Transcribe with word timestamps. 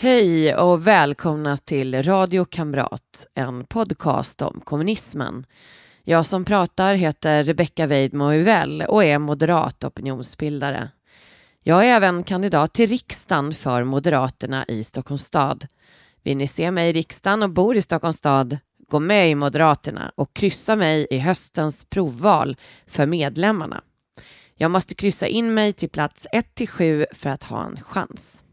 Hej 0.00 0.54
och 0.54 0.86
välkomna 0.86 1.56
till 1.56 2.02
Radio 2.02 2.44
Kamrat, 2.44 3.26
en 3.34 3.64
podcast 3.64 4.42
om 4.42 4.60
kommunismen. 4.64 5.46
Jag 6.04 6.26
som 6.26 6.44
pratar 6.44 6.94
heter 6.94 7.44
Rebecka 7.44 7.86
Weidmo 7.86 8.32
Uvell 8.32 8.82
och 8.82 9.04
är 9.04 9.18
moderat 9.18 9.84
opinionsbildare. 9.84 10.90
Jag 11.62 11.84
är 11.84 11.88
även 11.88 12.22
kandidat 12.22 12.74
till 12.74 12.88
riksdagen 12.88 13.52
för 13.52 13.84
Moderaterna 13.84 14.64
i 14.68 14.84
Stockholms 14.84 15.24
stad. 15.24 15.66
Vill 16.22 16.36
ni 16.36 16.48
se 16.48 16.70
mig 16.70 16.90
i 16.90 16.92
riksdagen 16.92 17.42
och 17.42 17.50
bor 17.50 17.76
i 17.76 17.82
Stockholms 17.82 18.16
stad? 18.16 18.58
Gå 18.88 19.00
med 19.00 19.30
i 19.30 19.34
Moderaterna 19.34 20.12
och 20.14 20.34
kryssa 20.34 20.76
mig 20.76 21.06
i 21.10 21.18
höstens 21.18 21.84
provval 21.90 22.56
för 22.86 23.06
medlemmarna. 23.06 23.82
Jag 24.54 24.70
måste 24.70 24.94
kryssa 24.94 25.26
in 25.26 25.54
mig 25.54 25.72
till 25.72 25.90
plats 25.90 26.26
1-7 26.32 27.06
för 27.12 27.30
att 27.30 27.42
ha 27.42 27.64
en 27.64 27.80
chans. 27.80 28.44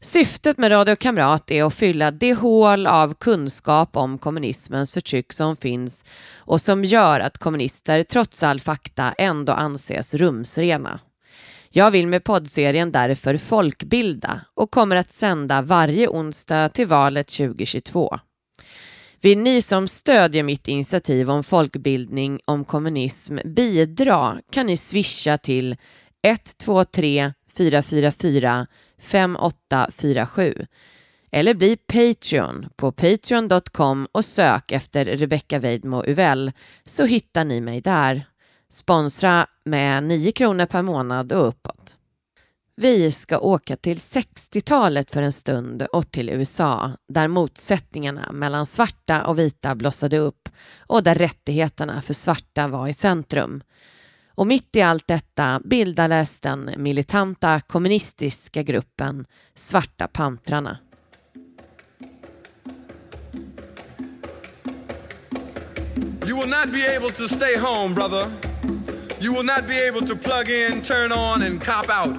Syftet 0.00 0.58
med 0.58 0.72
Radio 0.72 0.96
Kamrat 0.96 1.50
är 1.50 1.64
att 1.64 1.74
fylla 1.74 2.10
det 2.10 2.34
hål 2.34 2.86
av 2.86 3.14
kunskap 3.14 3.96
om 3.96 4.18
kommunismens 4.18 4.92
förtryck 4.92 5.32
som 5.32 5.56
finns 5.56 6.04
och 6.38 6.60
som 6.60 6.84
gör 6.84 7.20
att 7.20 7.38
kommunister 7.38 8.02
trots 8.02 8.42
all 8.42 8.60
fakta 8.60 9.14
ändå 9.18 9.52
anses 9.52 10.14
rumsrena. 10.14 11.00
Jag 11.70 11.90
vill 11.90 12.06
med 12.06 12.24
poddserien 12.24 12.92
därför 12.92 13.36
folkbilda 13.36 14.40
och 14.54 14.70
kommer 14.70 14.96
att 14.96 15.12
sända 15.12 15.62
varje 15.62 16.08
onsdag 16.08 16.68
till 16.68 16.86
valet 16.86 17.28
2022. 17.28 18.18
Vill 19.20 19.38
ni 19.38 19.62
som 19.62 19.88
stödjer 19.88 20.42
mitt 20.42 20.68
initiativ 20.68 21.30
om 21.30 21.44
folkbildning 21.44 22.40
om 22.44 22.64
kommunism 22.64 23.38
bidra 23.44 24.38
kan 24.52 24.66
ni 24.66 24.76
swisha 24.76 25.38
till 25.38 25.76
123 26.22 27.32
444 27.56 28.66
5847 28.98 30.66
eller 31.32 31.54
bli 31.54 31.76
Patreon 31.76 32.66
på 32.76 32.92
patreon.com 32.92 34.06
och 34.12 34.24
sök 34.24 34.72
efter 34.72 35.04
Rebecca 35.04 35.58
Weidmo 35.58 36.04
Uvell 36.06 36.52
så 36.84 37.04
hittar 37.04 37.44
ni 37.44 37.60
mig 37.60 37.80
där. 37.80 38.24
Sponsra 38.70 39.46
med 39.64 40.04
9 40.04 40.32
kronor 40.32 40.66
per 40.66 40.82
månad 40.82 41.32
och 41.32 41.48
uppåt. 41.48 41.94
Vi 42.76 43.12
ska 43.12 43.38
åka 43.38 43.76
till 43.76 43.96
60-talet 43.96 45.10
för 45.10 45.22
en 45.22 45.32
stund 45.32 45.82
och 45.82 46.10
till 46.10 46.30
USA 46.30 46.90
där 47.08 47.28
motsättningarna 47.28 48.32
mellan 48.32 48.66
svarta 48.66 49.26
och 49.26 49.38
vita 49.38 49.74
blossade 49.74 50.18
upp 50.18 50.48
och 50.78 51.02
där 51.02 51.14
rättigheterna 51.14 52.02
för 52.02 52.14
svarta 52.14 52.68
var 52.68 52.88
i 52.88 52.94
centrum. 52.94 53.62
Och 54.38 54.46
mitt 54.46 54.76
i 54.76 54.82
allt 54.82 55.08
detta 55.08 55.60
bildades 55.64 56.40
den 56.40 56.74
militanta 56.76 57.60
kommunistiska 57.60 58.62
gruppen 58.62 59.26
Svarta 59.54 60.08
pantrarna. 60.08 60.78
You 66.26 66.36
will 66.36 66.48
not 66.48 66.72
be 66.72 66.96
able 66.96 67.10
to 67.10 67.28
stay 67.28 67.56
home, 67.56 67.94
brother. 67.94 68.30
You 69.20 69.32
will 69.32 69.46
not 69.46 69.66
be 69.68 69.88
able 69.88 70.06
to 70.06 70.16
plug 70.16 70.48
in, 70.48 70.82
turn 70.82 71.12
on, 71.12 71.42
and 71.42 71.64
cop 71.64 71.88
out. 71.88 72.16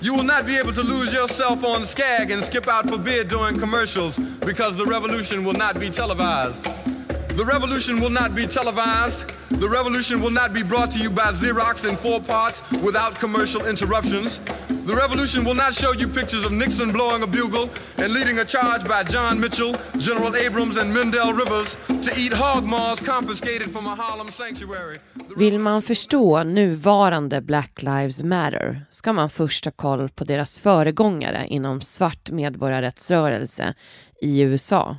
You 0.00 0.16
will 0.16 0.26
not 0.26 0.46
be 0.46 0.58
able 0.60 0.72
to 0.72 0.82
lose 0.82 1.14
yourself 1.14 1.64
on 1.64 1.86
Skag 1.86 2.30
and 2.30 2.42
skip 2.42 2.68
out 2.68 2.90
for 2.90 2.98
bid 2.98 3.28
during 3.28 3.60
commercials 3.60 4.18
because 4.40 4.76
the 4.76 4.84
revolution 4.84 5.44
will 5.44 5.58
not 5.58 5.78
be 5.80 5.90
televised. 5.90 6.93
The 7.36 7.44
revolution 7.44 8.00
will 8.00 8.10
not 8.10 8.36
be 8.36 8.46
televised. 8.46 9.32
The 9.50 9.68
revolution 9.68 10.20
will 10.20 10.30
not 10.30 10.52
be 10.52 10.62
brought 10.62 10.92
to 10.92 11.00
you 11.00 11.10
by 11.10 11.32
Xerox 11.32 11.88
in 11.88 11.96
four 11.96 12.20
parts 12.20 12.62
without 12.82 13.18
commercial 13.18 13.66
interruptions. 13.66 14.40
The 14.68 14.94
revolution 14.94 15.44
will 15.44 15.56
not 15.56 15.74
show 15.74 15.92
you 15.92 16.06
pictures 16.06 16.44
of 16.44 16.52
Nixon 16.52 16.92
blowing 16.92 17.22
a 17.24 17.26
bugle 17.26 17.70
and 17.96 18.12
leading 18.12 18.38
a 18.38 18.44
charge 18.44 18.84
by 18.88 19.02
John 19.02 19.40
Mitchell, 19.40 19.74
General 19.98 20.36
Abrams, 20.36 20.76
and 20.76 20.94
Mendel 20.94 21.32
Rivers 21.32 21.76
to 22.06 22.10
eat 22.16 22.32
hog 22.32 22.64
maws 22.64 23.00
confiscated 23.00 23.72
from 23.72 23.86
a 23.86 23.94
Harlem 23.94 24.30
sanctuary. 24.30 24.98
Vill 25.36 25.58
man 25.58 25.82
förstå 25.82 26.44
nuvarande 26.44 27.40
Black 27.40 27.82
Lives 27.82 28.22
Matter 28.22 28.86
ska 28.90 29.12
man 29.12 29.30
först 29.30 29.64
ha 29.64 29.72
koll 29.72 30.08
på 30.08 30.24
deras 30.24 30.60
föregångare 30.60 31.46
inom 31.48 31.80
svart 31.80 32.30
medborgarrättsrörelse 32.30 33.74
i 34.20 34.40
USA. 34.40 34.96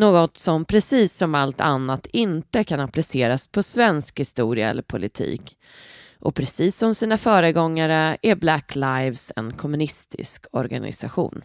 Något 0.00 0.36
som 0.36 0.64
precis 0.64 1.16
som 1.16 1.34
allt 1.34 1.60
annat 1.60 2.06
inte 2.06 2.64
kan 2.64 2.80
appliceras 2.80 3.46
på 3.46 3.62
svensk 3.62 4.20
historia 4.20 4.70
eller 4.70 4.82
politik. 4.82 5.56
Och 6.18 6.34
precis 6.34 6.76
som 6.76 6.94
sina 6.94 7.18
föregångare 7.18 8.16
är 8.22 8.34
Black 8.34 8.74
Lives 8.74 9.32
en 9.36 9.52
kommunistisk 9.52 10.46
organisation. 10.52 11.42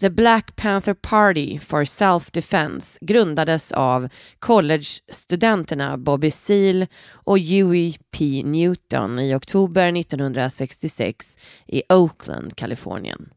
The 0.00 0.10
Black 0.10 0.56
Panther 0.56 0.94
Party 0.94 1.58
for 1.58 1.84
Self-Defense 1.84 2.98
grundades 3.00 3.72
av 3.72 4.08
collegestudenterna 4.38 5.98
Bobby 5.98 6.30
Seale 6.30 6.86
och 7.12 7.38
Huey 7.38 7.94
P. 8.10 8.42
Newton 8.44 9.18
i 9.18 9.34
oktober 9.34 9.96
1966 9.96 11.38
i 11.66 11.82
Oakland, 11.88 12.56
Kalifornien. 12.56 13.28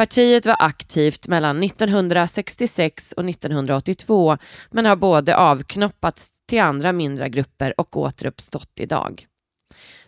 Partiet 0.00 0.46
var 0.46 0.56
aktivt 0.58 1.28
mellan 1.28 1.62
1966 1.62 3.12
och 3.12 3.28
1982 3.28 4.38
men 4.70 4.86
har 4.86 4.96
både 4.96 5.36
avknoppats 5.36 6.40
till 6.46 6.60
andra 6.60 6.92
mindre 6.92 7.28
grupper 7.28 7.74
och 7.80 7.96
återuppstått 7.96 8.72
idag. 8.80 9.26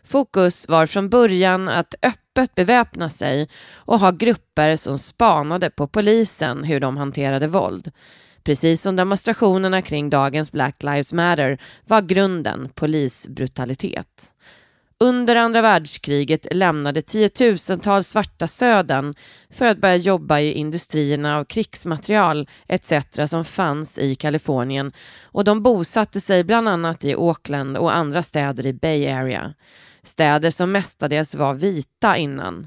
Fokus 0.04 0.68
var 0.68 0.86
från 0.86 1.08
början 1.08 1.68
att 1.68 1.94
öppet 2.02 2.54
beväpna 2.54 3.08
sig 3.08 3.48
och 3.74 3.98
ha 3.98 4.10
grupper 4.10 4.76
som 4.76 4.98
spanade 4.98 5.70
på 5.70 5.86
polisen 5.86 6.64
hur 6.64 6.80
de 6.80 6.96
hanterade 6.96 7.46
våld. 7.46 7.90
Precis 8.44 8.82
som 8.82 8.96
demonstrationerna 8.96 9.82
kring 9.82 10.10
dagens 10.10 10.52
Black 10.52 10.82
Lives 10.82 11.12
Matter 11.12 11.58
var 11.84 12.02
grunden 12.02 12.68
polisbrutalitet. 12.74 14.32
Under 15.02 15.36
andra 15.36 15.62
världskriget 15.62 16.46
lämnade 16.50 17.02
tiotusentals 17.02 18.08
svarta 18.08 18.46
södern 18.46 19.14
för 19.50 19.66
att 19.66 19.78
börja 19.78 19.96
jobba 19.96 20.40
i 20.40 20.52
industrierna 20.52 21.38
av 21.38 21.44
krigsmaterial 21.44 22.48
etc. 22.68 22.92
som 23.26 23.44
fanns 23.44 23.98
i 23.98 24.14
Kalifornien 24.14 24.92
och 25.24 25.44
de 25.44 25.62
bosatte 25.62 26.20
sig 26.20 26.44
bland 26.44 26.68
annat 26.68 27.04
i 27.04 27.14
Auckland 27.14 27.76
och 27.76 27.96
andra 27.96 28.22
städer 28.22 28.66
i 28.66 28.72
Bay 28.72 29.08
Area. 29.08 29.54
Städer 30.02 30.50
som 30.50 30.72
mestadels 30.72 31.34
var 31.34 31.54
vita 31.54 32.16
innan. 32.16 32.66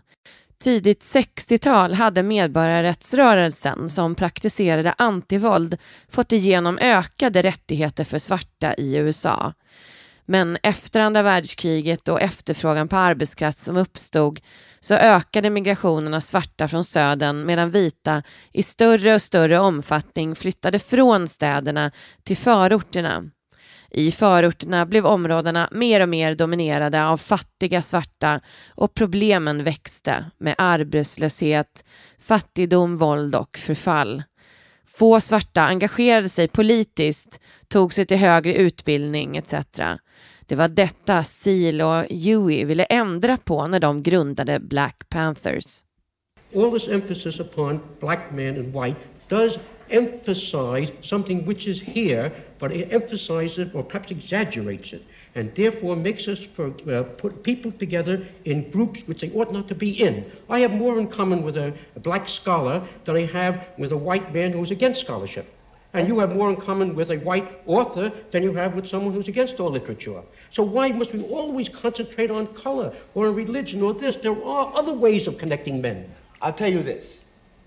Tidigt 0.63 1.01
60-tal 1.01 1.93
hade 1.93 2.23
medborgarrättsrörelsen 2.23 3.89
som 3.89 4.15
praktiserade 4.15 4.93
antivåld 4.97 5.77
fått 6.09 6.31
igenom 6.31 6.77
ökade 6.77 7.41
rättigheter 7.41 8.03
för 8.03 8.19
svarta 8.19 8.73
i 8.73 8.95
USA. 8.95 9.53
Men 10.25 10.57
efter 10.63 10.99
andra 10.99 11.21
världskriget 11.21 12.07
och 12.07 12.21
efterfrågan 12.21 12.87
på 12.87 12.95
arbetskraft 12.95 13.57
som 13.57 13.77
uppstod 13.77 14.39
så 14.79 14.93
ökade 14.95 15.49
migrationen 15.49 16.13
av 16.13 16.19
svarta 16.19 16.67
från 16.67 16.83
södern 16.83 17.45
medan 17.45 17.69
vita 17.69 18.23
i 18.53 18.63
större 18.63 19.13
och 19.13 19.21
större 19.21 19.59
omfattning 19.59 20.35
flyttade 20.35 20.79
från 20.79 21.27
städerna 21.27 21.91
till 22.23 22.37
förorterna. 22.37 23.23
I 23.91 24.11
förorterna 24.11 24.85
blev 24.85 25.05
områdena 25.05 25.69
mer 25.71 26.01
och 26.01 26.09
mer 26.09 26.35
dominerade 26.35 27.05
av 27.05 27.17
fattiga 27.17 27.81
svarta 27.81 28.41
och 28.69 28.93
problemen 28.93 29.63
växte 29.63 30.25
med 30.37 30.55
arbetslöshet, 30.57 31.85
fattigdom, 32.19 32.97
våld 32.97 33.35
och 33.35 33.57
förfall. 33.57 34.23
Få 34.99 35.19
svarta 35.19 35.61
engagerade 35.61 36.29
sig 36.29 36.47
politiskt, 36.47 37.41
tog 37.67 37.93
sig 37.93 38.05
till 38.05 38.17
högre 38.17 38.55
utbildning 38.55 39.37
etc. 39.37 39.53
Det 40.45 40.55
var 40.55 40.67
detta 40.67 41.23
Seal 41.23 41.81
och 41.81 42.05
Huey 42.09 42.65
ville 42.65 42.83
ändra 42.83 43.37
på 43.37 43.67
när 43.67 43.79
de 43.79 44.03
grundade 44.03 44.59
Black 44.59 45.09
Panthers. 45.09 45.83
All 46.55 46.79
this 46.79 46.87
emphasis 46.87 47.39
upon 47.39 47.79
black 47.99 48.31
man 48.31 48.47
and 48.47 48.73
white 48.73 48.99
does 49.27 49.57
emphasize 49.89 50.91
something 51.01 51.47
which 51.47 51.67
is 51.67 51.81
here, 51.81 52.31
but 52.59 52.71
it 52.71 52.93
emphasizes 52.93 53.73
or 53.73 53.83
perhaps 53.83 54.11
exaggerates 54.11 54.93
it, 54.93 55.01
and 55.35 55.53
therefore 55.53 55.95
makes 55.95 56.27
us 56.27 56.39
for, 56.55 56.73
uh, 56.89 57.03
put 57.03 57.43
people 57.43 57.71
together 57.71 58.25
in 58.45 58.71
groups 58.71 59.01
which 59.05 59.21
they 59.21 59.31
ought 59.31 59.51
not 59.51 59.67
to 59.67 59.75
be 59.75 59.91
in. 60.01 60.31
I 60.49 60.61
have 60.61 60.71
more 60.71 60.97
in 60.97 61.07
common 61.07 61.43
with 61.43 61.57
a, 61.57 61.73
a 61.95 61.99
black 61.99 62.27
scholar 62.29 62.87
than 63.03 63.17
I 63.17 63.25
have 63.25 63.67
with 63.77 63.91
a 63.91 63.97
white 63.97 64.33
man 64.33 64.53
who 64.53 64.63
is 64.63 64.71
against 64.71 65.01
scholarship. 65.01 65.45
And 65.93 66.07
you 66.07 66.19
have 66.19 66.35
more 66.35 66.49
in 66.49 66.57
common 66.57 66.95
with 66.95 67.11
a 67.11 67.17
white 67.17 67.61
author 67.67 68.11
than 68.31 68.43
you 68.43 68.53
have 68.53 68.75
with 68.75 68.87
someone 68.87 69.13
who's 69.13 69.29
against 69.29 69.59
all 69.59 69.71
literature. 69.71 70.21
So 70.51 70.63
why 70.63 70.89
must 70.89 71.13
we 71.13 71.23
always 71.23 71.69
concentrate 71.69 72.31
on 72.31 72.47
color 72.47 72.93
or 73.13 73.31
religion 73.31 73.81
or 73.81 73.93
this? 73.93 74.15
There 74.17 74.43
are 74.43 74.75
other 74.75 74.93
ways 74.93 75.27
of 75.27 75.37
connecting 75.37 75.81
men. 75.81 76.13
I'll 76.41 76.53
tell 76.53 76.71
you 76.71 76.83
this. 76.83 77.19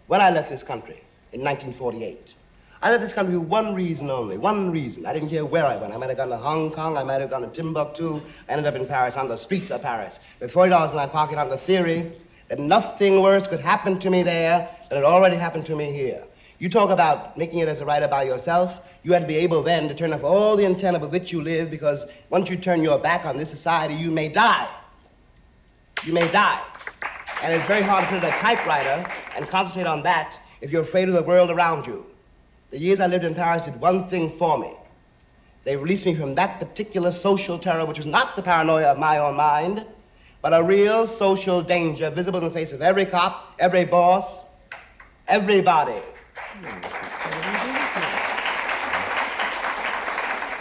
When 0.08 0.20
I 0.20 0.30
left 0.30 0.50
this 0.50 0.62
country 0.62 1.02
in 1.32 1.42
1948, 1.42 2.34
I 2.80 2.90
left 2.90 3.02
this 3.02 3.12
country 3.12 3.34
for 3.34 3.40
one 3.40 3.74
reason 3.74 4.08
only. 4.08 4.38
One 4.38 4.70
reason. 4.70 5.04
I 5.04 5.12
didn't 5.12 5.30
care 5.30 5.44
where 5.44 5.66
I 5.66 5.76
went. 5.76 5.92
I 5.92 5.96
might 5.96 6.10
have 6.10 6.18
gone 6.18 6.28
to 6.28 6.36
Hong 6.36 6.70
Kong. 6.70 6.96
I 6.96 7.02
might 7.02 7.20
have 7.20 7.30
gone 7.30 7.42
to 7.42 7.48
Timbuktu. 7.48 8.20
I 8.48 8.52
ended 8.52 8.66
up 8.66 8.76
in 8.80 8.86
Paris, 8.86 9.16
on 9.16 9.26
the 9.28 9.36
streets 9.36 9.72
of 9.72 9.82
Paris, 9.82 10.20
with 10.40 10.52
$40 10.52 10.90
in 10.90 10.96
my 10.96 11.06
pocket 11.06 11.38
on 11.38 11.48
the 11.48 11.58
theory 11.58 12.12
that 12.48 12.60
nothing 12.60 13.20
worse 13.20 13.48
could 13.48 13.60
happen 13.60 13.98
to 13.98 14.10
me 14.10 14.22
there 14.22 14.70
than 14.88 14.98
it 14.98 15.04
already 15.04 15.36
happened 15.36 15.66
to 15.66 15.74
me 15.74 15.92
here. 15.92 16.22
You 16.58 16.68
talk 16.68 16.90
about 16.90 17.36
making 17.36 17.58
it 17.58 17.68
as 17.68 17.80
a 17.80 17.84
writer 17.84 18.08
by 18.08 18.22
yourself. 18.22 18.72
You 19.02 19.12
have 19.12 19.22
to 19.22 19.28
be 19.28 19.36
able 19.36 19.62
then 19.62 19.88
to 19.88 19.94
turn 19.94 20.12
off 20.12 20.22
all 20.22 20.56
the 20.56 20.64
antenna 20.64 20.98
with 20.98 21.10
which 21.10 21.32
you 21.32 21.42
live 21.42 21.70
because 21.70 22.04
once 22.30 22.48
you 22.48 22.56
turn 22.56 22.82
your 22.82 22.98
back 22.98 23.24
on 23.24 23.36
this 23.36 23.50
society, 23.50 23.94
you 23.94 24.10
may 24.10 24.28
die. 24.28 24.68
You 26.04 26.12
may 26.12 26.28
die. 26.30 26.62
And 27.42 27.52
it's 27.52 27.66
very 27.66 27.82
hard 27.82 28.04
to 28.04 28.14
sit 28.14 28.24
at 28.24 28.36
a 28.36 28.40
typewriter 28.40 29.08
and 29.36 29.48
concentrate 29.48 29.86
on 29.86 30.02
that 30.02 30.40
if 30.60 30.70
you're 30.70 30.82
afraid 30.82 31.08
of 31.08 31.14
the 31.14 31.22
world 31.22 31.50
around 31.50 31.86
you. 31.86 32.06
The 32.70 32.78
years 32.78 33.00
I 33.00 33.06
lived 33.06 33.24
in 33.24 33.34
Paris 33.34 33.64
did 33.64 33.80
one 33.80 34.08
thing 34.08 34.36
for 34.38 34.58
me. 34.58 34.74
They 35.64 35.76
released 35.76 36.04
me 36.04 36.14
from 36.14 36.34
that 36.34 36.60
particular 36.60 37.10
social 37.10 37.58
terror, 37.58 37.86
which 37.86 37.96
was 37.96 38.06
not 38.06 38.36
the 38.36 38.42
paranoia 38.42 38.92
of 38.92 38.98
my 38.98 39.18
own 39.18 39.36
mind, 39.36 39.86
but 40.42 40.52
a 40.52 40.62
real 40.62 41.06
social 41.06 41.62
danger 41.62 42.10
visible 42.10 42.38
in 42.40 42.44
the 42.44 42.50
face 42.50 42.72
of 42.72 42.82
every 42.82 43.06
cop, 43.06 43.54
every 43.58 43.86
boss, 43.86 44.44
everybody. 45.26 46.00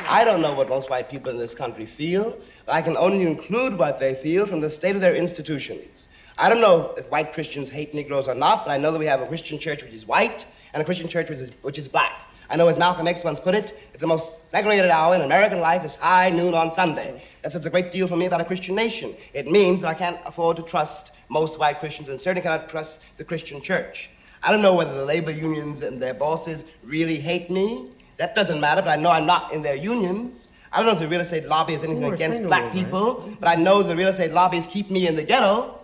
I 0.09 0.24
don't 0.24 0.42
know 0.42 0.54
what 0.54 0.69
most 0.69 0.89
white 0.89 1.09
people 1.09 1.30
in 1.30 1.38
this 1.38 1.54
country 1.54 1.86
feel, 1.86 2.38
but 2.65 2.71
I 2.71 2.81
can 2.81 2.95
only 2.95 3.27
include 3.27 3.77
what 3.77 4.00
they 4.00 4.15
feel 4.15 4.48
from 4.48 4.62
the 4.62 4.71
state 4.71 4.95
of 4.95 5.01
their 5.01 5.15
institutions. 5.15 6.07
I 6.38 6.48
don't 6.48 6.62
know 6.62 6.94
if 6.98 7.09
white 7.12 7.33
Christians 7.33 7.69
hate 7.69 7.94
Negroes 7.94 8.30
or 8.30 8.36
not, 8.36 8.65
but 8.65 8.71
I 8.71 8.77
know 8.77 8.94
that 8.94 9.00
we 9.00 9.07
have 9.07 9.19
a 9.19 9.27
Christian 9.27 9.59
church 9.59 9.83
which 9.83 9.94
is 9.94 10.06
white 10.06 10.45
and 10.77 10.83
a 10.83 10.85
Christian 10.85 11.07
church 11.07 11.27
which 11.27 11.39
is, 11.39 11.50
which 11.63 11.79
is 11.79 11.88
black. 11.88 12.21
I 12.51 12.56
know, 12.56 12.68
as 12.68 12.77
Malcolm 12.77 13.07
X 13.07 13.24
once 13.24 13.39
put 13.39 13.56
it, 13.56 13.75
that 13.91 14.00
the 14.00 14.06
most 14.06 14.35
segregated 14.51 14.91
hour 14.91 15.15
in 15.15 15.21
American 15.21 15.59
life 15.59 15.83
is 15.83 15.95
high 15.95 16.29
noon 16.29 16.53
on 16.53 16.71
Sunday. 16.71 17.24
That 17.41 17.51
says 17.51 17.65
a 17.65 17.69
great 17.71 17.91
deal 17.91 18.07
for 18.07 18.15
me 18.15 18.27
about 18.27 18.41
a 18.41 18.45
Christian 18.45 18.75
nation. 18.75 19.15
It 19.33 19.47
means 19.47 19.81
that 19.81 19.88
I 19.88 19.95
can't 19.95 20.19
afford 20.24 20.56
to 20.57 20.63
trust 20.63 21.12
most 21.29 21.57
white 21.57 21.79
Christians 21.79 22.09
and 22.09 22.21
certainly 22.21 22.44
cannot 22.44 22.69
trust 22.69 23.00
the 23.18 23.24
Christian 23.24 23.59
church. 23.59 24.12
I 24.44 24.51
don't 24.51 24.62
know 24.62 24.75
whether 24.75 24.94
the 24.94 25.03
labor 25.03 25.31
unions 25.31 25.81
and 25.81 26.00
their 26.00 26.13
bosses 26.13 26.63
really 26.83 27.19
hate 27.19 27.50
me. 27.50 27.89
That 28.18 28.35
doesn't 28.35 28.62
matter, 28.62 28.83
but 28.83 28.91
I 28.91 28.95
know 28.97 29.09
I'm 29.09 29.25
not 29.25 29.51
in 29.51 29.63
their 29.63 29.75
unions. 29.75 30.47
I 30.71 30.77
don't 30.77 30.85
know 30.85 30.94
if 30.94 31.00
the 31.00 31.07
real 31.07 31.21
estate 31.21 31.47
lobby 31.47 31.73
is 31.73 31.83
anything 31.83 32.13
against 32.13 32.44
black 32.44 32.71
people, 32.71 33.33
but 33.39 33.50
I 33.50 33.56
know 33.56 33.81
the 33.81 33.95
real 33.95 34.09
estate 34.09 34.31
lobbies 34.31 34.68
keep 34.68 34.91
me 34.91 35.07
in 35.07 35.15
the 35.15 35.23
ghetto. 35.23 35.76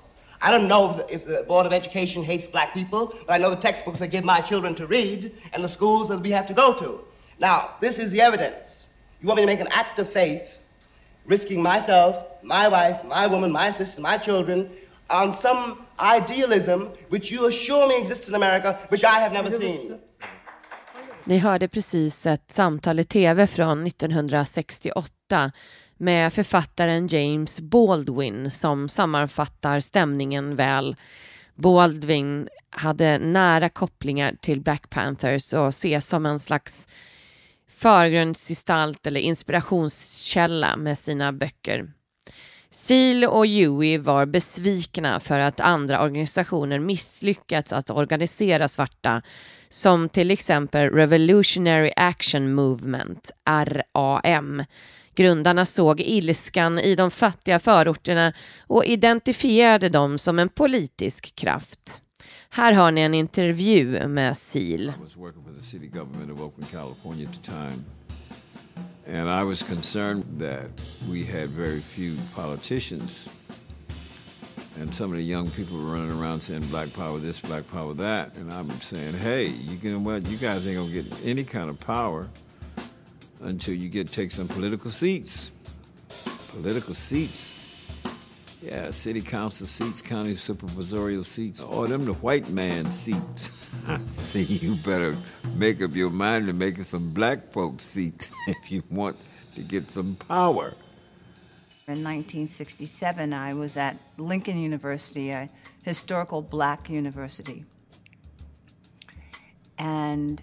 I 0.43 0.51
don't 0.51 0.67
know 0.67 0.89
if 0.89 0.97
the, 0.97 1.13
if 1.15 1.25
the, 1.25 1.45
Board 1.47 1.65
of 1.65 1.71
Education 1.71 2.21
hates 2.21 2.45
black 2.45 2.73
people, 2.73 3.15
but 3.25 3.33
I 3.33 3.37
know 3.37 3.49
the 3.49 3.61
textbooks 3.61 4.01
I 4.01 4.07
give 4.07 4.25
my 4.25 4.41
children 4.41 4.75
to 4.75 4.85
read 4.85 5.31
and 5.53 5.63
the 5.63 5.69
schools 5.69 6.09
that 6.09 6.19
we 6.19 6.31
have 6.31 6.47
to 6.47 6.53
go 6.53 6.73
to. 6.79 6.99
Now, 7.39 7.57
this 7.79 7.97
is 7.97 8.11
the 8.11 8.19
evidence. 8.19 8.87
You 9.21 9.27
want 9.27 9.37
me 9.37 9.43
to 9.43 9.47
make 9.47 9.61
an 9.61 9.69
act 9.71 9.99
of 9.99 10.11
faith, 10.11 10.59
risking 11.25 11.61
myself, 11.61 12.15
my 12.41 12.67
wife, 12.67 13.05
my 13.05 13.25
woman, 13.25 13.53
my 13.53 13.71
sister, 13.71 14.01
my 14.01 14.17
children, 14.17 14.69
on 15.09 15.33
some 15.33 15.85
idealism 15.97 16.89
which 17.07 17.31
you 17.31 17.45
assure 17.45 17.87
me 17.87 18.01
exists 18.01 18.27
in 18.27 18.35
America, 18.35 18.77
which 18.89 19.05
I 19.05 19.19
have 19.21 19.31
never 19.31 19.49
seen. 19.49 19.99
Ni 21.25 21.37
hörde 21.37 21.67
precis 21.67 22.25
ett 22.25 22.51
samtal 22.51 22.99
i 22.99 23.03
tv 23.03 23.47
från 23.47 23.87
1968 23.87 25.51
med 26.03 26.33
författaren 26.33 27.07
James 27.07 27.59
Baldwin 27.59 28.51
som 28.51 28.89
sammanfattar 28.89 29.79
stämningen 29.79 30.55
väl. 30.55 30.95
Baldwin 31.55 32.49
hade 32.69 33.17
nära 33.17 33.69
kopplingar 33.69 34.35
till 34.41 34.61
Black 34.61 34.89
Panthers 34.89 35.53
och 35.53 35.67
ses 35.67 36.07
som 36.07 36.25
en 36.25 36.39
slags 36.39 36.87
förgrundsgestalt 37.69 39.07
eller 39.07 39.19
inspirationskälla 39.19 40.77
med 40.77 40.97
sina 40.97 41.31
böcker. 41.31 41.91
Seal 42.69 43.23
och 43.23 43.47
Huey 43.47 43.97
var 43.97 44.25
besvikna 44.25 45.19
för 45.19 45.39
att 45.39 45.59
andra 45.59 46.03
organisationer 46.03 46.79
misslyckats 46.79 47.73
att 47.73 47.89
organisera 47.89 48.67
svarta 48.67 49.21
som 49.69 50.09
till 50.09 50.31
exempel 50.31 50.89
Revolutionary 50.89 51.91
Action 51.95 52.53
Movement, 52.53 53.31
RAM, 53.95 54.63
Grundarna 55.15 55.65
såg 55.65 56.01
ilskan 56.01 56.79
i 56.79 56.95
de 56.95 57.11
fattiga 57.11 57.59
förorterna 57.59 58.33
och 58.67 58.85
identifierade 58.85 59.89
dem 59.89 60.17
som 60.17 60.39
en 60.39 60.49
politisk 60.49 61.35
kraft. 61.35 62.01
Här 62.49 62.73
har 62.73 62.91
ni 62.91 63.01
en 63.01 63.13
intervju 63.13 64.07
med 64.07 64.37
Seal. 64.37 64.93
And 69.07 69.29
I 69.29 69.43
was 69.43 69.61
concerned 69.61 70.23
that 70.39 70.69
we 71.09 71.25
had 71.25 71.49
very 71.49 71.81
few 71.81 72.17
politicians. 72.35 73.27
And 74.79 74.93
some 74.93 75.11
of 75.11 75.17
the 75.17 75.23
young 75.23 75.49
people 75.51 75.77
were 75.77 75.91
running 75.91 76.13
around 76.13 76.41
saying 76.41 76.61
black 76.69 76.93
power 76.93 77.19
this, 77.19 77.41
black 77.41 77.67
power 77.67 77.93
that. 77.95 78.35
And 78.37 78.51
I'm 78.53 78.71
saying, 78.81 79.13
hey, 79.13 79.47
you 79.47 79.77
can 79.77 80.03
well, 80.03 80.19
you 80.19 80.37
guys 80.37 80.65
ain't 80.65 80.77
gonna 80.77 80.91
get 80.91 81.05
any 81.25 81.43
kind 81.43 81.69
of 81.69 81.79
power 81.79 82.27
until 83.43 83.75
you 83.75 83.89
get 83.89 84.07
take 84.07 84.31
some 84.31 84.47
political 84.47 84.91
seats. 84.91 85.51
Political 86.51 86.93
seats. 86.93 87.55
Yeah, 88.61 88.91
city 88.91 89.21
council 89.21 89.67
seats, 89.67 90.01
county 90.01 90.33
supervisorial 90.33 91.25
seats. 91.25 91.65
Oh, 91.67 91.85
them 91.85 92.05
the 92.05 92.13
white 92.13 92.49
man 92.49 92.91
seats. 92.91 93.49
Think 94.29 94.61
you 94.61 94.75
better 94.75 95.17
make 95.55 95.81
up 95.81 95.93
your 95.93 96.09
mind 96.09 96.47
to 96.47 96.53
making 96.53 96.85
some 96.85 97.09
black 97.09 97.51
folks 97.51 97.83
seats 97.83 98.31
if 98.47 98.71
you 98.71 98.83
want 98.89 99.17
to 99.55 99.61
get 99.61 99.91
some 99.91 100.15
power. 100.15 100.75
In 101.85 102.01
1967, 102.01 103.33
I 103.33 103.53
was 103.53 103.75
at 103.75 103.97
Lincoln 104.17 104.57
University, 104.57 105.31
a 105.31 105.49
historical 105.83 106.41
black 106.41 106.89
university. 106.89 107.65
And 109.77 110.41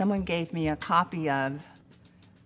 someone 0.00 0.22
gave 0.22 0.50
me 0.54 0.66
a 0.66 0.76
copy 0.76 1.28
of 1.28 1.60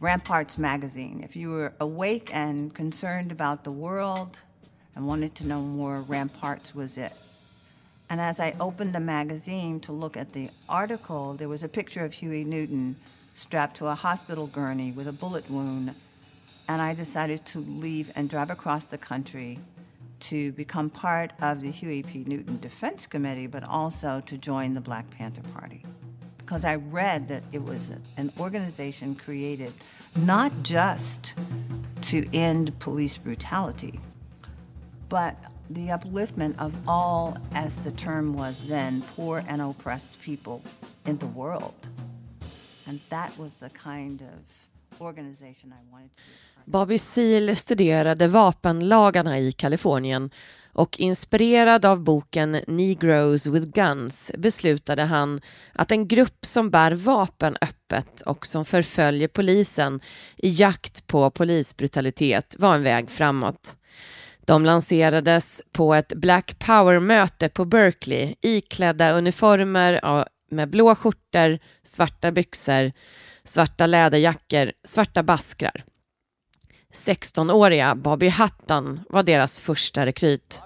Ramparts 0.01 0.59
magazine. 0.59 1.21
If 1.23 1.37
you 1.37 1.51
were 1.51 1.73
awake 1.79 2.35
and 2.35 2.75
concerned 2.75 3.31
about 3.31 3.63
the 3.63 3.71
world 3.71 4.41
and 4.97 5.07
wanted 5.07 5.37
to 5.37 5.47
know 5.47 5.61
more, 5.61 6.01
Ramparts 6.01 6.75
was 6.75 6.99
it. 6.99 7.13
And 8.11 8.21
as 8.21 8.41
I 8.41 8.57
opened 8.59 8.93
the 8.93 8.99
magazine 8.99 9.79
to 9.83 9.93
look 9.93 10.17
at 10.17 10.33
the 10.33 10.51
article, 10.69 11.35
there 11.35 11.49
was 11.49 11.63
a 11.63 11.69
picture 11.69 12.05
of 12.05 12.13
Huey 12.13 12.43
Newton 12.43 12.97
strapped 13.35 13.77
to 13.77 13.87
a 13.87 13.95
hospital 13.95 14.49
gurney 14.49 14.91
with 14.91 15.07
a 15.07 15.13
bullet 15.13 15.49
wound. 15.49 15.95
And 16.69 16.83
I 16.83 16.93
decided 16.93 17.47
to 17.47 17.61
leave 17.61 18.11
and 18.17 18.29
drive 18.29 18.51
across 18.51 18.87
the 18.87 18.99
country 18.99 19.61
to 20.19 20.51
become 20.55 20.91
part 20.91 21.31
of 21.41 21.63
the 21.63 21.71
Huey 21.71 22.03
P. 22.03 22.25
Newton 22.27 22.59
Defense 22.59 23.07
Committee, 23.07 23.47
but 23.47 23.63
also 23.63 24.21
to 24.27 24.37
join 24.37 24.75
the 24.75 24.81
Black 24.81 25.09
Panther 25.11 25.43
Party 25.55 25.85
because 26.45 26.65
I 26.65 26.77
read 26.77 27.29
that 27.29 27.43
it 27.53 27.63
was 27.63 27.91
an 28.17 28.33
organization 28.39 29.15
created 29.15 29.73
not 30.17 30.53
just 30.63 31.35
to 32.03 32.29
end 32.35 32.79
police 32.79 33.17
brutality, 33.17 33.99
but 35.09 35.37
the 35.71 35.89
upliftment 35.89 36.59
of 36.59 36.75
all, 36.87 37.39
as 37.55 37.83
the 37.83 37.93
term 37.93 38.35
was 38.35 38.61
then, 38.67 39.03
poor 39.17 39.43
and 39.49 39.63
oppressed 39.63 40.21
people 40.21 40.63
in 41.07 41.17
the 41.19 41.27
world. 41.29 41.89
And 42.87 43.01
that 43.09 43.37
was 43.39 43.57
the 43.57 43.71
kind 43.71 44.21
of 44.21 45.01
organization 45.01 45.73
I 45.73 45.81
wanted 45.91 46.13
to 46.13 46.21
be. 46.21 46.54
Bobby 46.67 46.99
Seale 46.99 47.57
studerade 47.57 48.29
vapenlagarna 48.29 49.39
i 49.39 49.53
Kalifornien 49.53 50.31
och 50.73 50.99
inspirerad 50.99 51.85
av 51.85 52.01
boken 52.01 52.61
Negroes 52.67 53.47
with 53.47 53.67
Guns 53.67 54.33
beslutade 54.39 55.03
han 55.03 55.41
att 55.73 55.91
en 55.91 56.09
grupp 56.09 56.47
som 56.47 56.71
bär 56.71 56.93
vapen 56.93 57.57
öppet 57.61 58.23
och 58.23 58.47
som 58.47 58.65
förföljer 58.65 59.29
polisen 59.29 60.01
i 60.37 60.49
jakt 60.49 61.07
på 61.07 61.31
polisbrutalitet 61.31 62.57
var 62.59 62.75
en 62.75 62.83
väg 62.83 63.11
framåt. 63.11 63.77
De 64.47 64.65
lanserades 64.65 65.63
på 65.73 65.95
ett 65.95 66.13
Black 66.17 66.59
Power-möte 66.59 67.49
på 67.49 67.65
Berkeley 67.65 68.35
iklädda 68.43 69.13
uniformer 69.13 70.01
med 70.51 70.71
blå 70.71 70.95
skjortor, 70.95 71.59
svarta 71.85 72.33
byxor, 72.33 72.93
svarta 73.45 73.87
läderjackor, 73.87 74.73
svarta 74.85 75.23
baskrar. 75.23 75.85
16-åriga 76.95 77.95
Bobby 77.95 78.31
Hutton 78.31 79.01
var 79.09 79.23
deras 79.23 79.61
första 79.61 80.07
rekryt. 80.07 80.63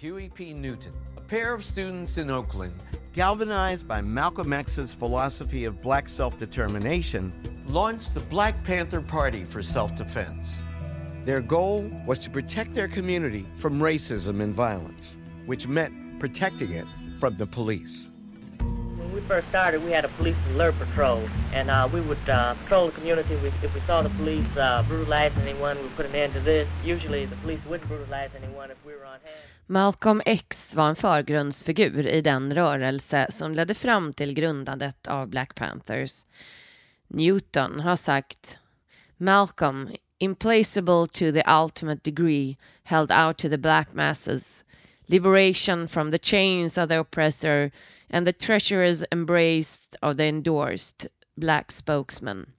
Huey 0.00 0.30
P. 0.30 0.54
Newton, 0.54 0.92
a 1.16 1.20
pair 1.28 1.54
of 1.54 1.64
students 1.64 2.18
in 2.18 2.30
Oakland, 2.30 2.72
galvanized 3.14 3.88
by 3.88 4.02
Malcolm 4.02 4.52
X's 4.52 4.92
philosophy 4.92 5.64
of 5.64 5.82
black 5.82 6.08
self-determination, 6.08 7.32
launched 7.68 8.14
the 8.14 8.20
Black 8.30 8.54
Panther 8.66 9.00
Party 9.00 9.44
for 9.44 9.62
self-defense. 9.62 10.62
Their 11.24 11.40
goal 11.40 11.90
was 12.06 12.18
to 12.18 12.30
protect 12.30 12.74
their 12.74 12.88
community 12.88 13.46
from 13.54 13.80
racism 13.80 14.42
and 14.42 14.54
violence, 14.54 15.16
which 15.46 15.66
meant 15.66 16.20
protecting 16.20 16.72
it 16.72 16.86
from 17.18 17.36
the 17.36 17.46
police. 17.46 18.10
First 19.26 19.48
started, 19.48 19.84
we 19.84 19.90
had 19.90 20.04
a 20.04 20.08
police 20.16 20.36
alert 20.54 20.74
patrol, 20.78 21.28
and 21.52 21.70
uh, 21.70 21.88
we 21.92 22.00
would 22.00 22.28
uh, 22.28 22.54
patrol 22.54 22.86
the 22.86 22.92
community. 22.92 23.36
We, 23.42 23.48
if 23.62 23.74
we 23.74 23.80
saw 23.86 24.02
the 24.02 24.10
police 24.10 24.56
uh, 24.56 24.84
brutalizing 24.88 25.42
anyone, 25.42 25.76
we 25.82 25.88
put 25.96 26.06
an 26.06 26.14
end 26.14 26.32
to 26.34 26.40
this. 26.40 26.68
Usually, 26.84 27.26
the 27.26 27.36
police 27.36 27.60
wouldn't 27.68 27.88
brutalize 27.88 28.30
anyone 28.36 28.70
if 28.70 28.78
we 28.86 28.92
were 28.92 29.04
on 29.04 29.20
hand. 29.24 29.36
Malcolm 29.66 30.22
X 30.26 30.74
var 30.74 30.88
en 30.88 30.96
förgrundsfigur 30.96 32.06
i 32.06 32.20
den 32.20 32.54
rörelse 32.54 33.26
som 33.30 33.54
ledde 33.54 33.74
fram 33.74 34.12
till 34.12 34.34
grundandet 34.34 35.06
av 35.06 35.28
Black 35.28 35.54
Panthers. 35.54 36.26
Newton 37.08 37.80
har 37.80 37.96
sagt 37.96 38.58
Malcolm, 39.16 39.88
implacable 40.18 41.06
to 41.06 41.32
the 41.32 41.42
ultimate 41.46 42.02
degree, 42.02 42.56
held 42.84 43.12
out 43.12 43.38
to 43.38 43.48
the 43.48 43.58
black 43.58 43.92
masses 43.92 44.64
liberation 45.08 45.86
from 45.86 46.10
the 46.10 46.18
chains 46.18 46.76
of 46.78 46.88
the 46.88 47.00
oppressor 47.00 47.70
and 48.10 48.26
the 48.26 48.32
treacherous 48.32 49.04
embrace 49.12 49.88
of 50.02 50.16
the 50.16 50.24
endorsed 50.24 51.08
black 51.36 51.70
spokesman. 51.70 52.52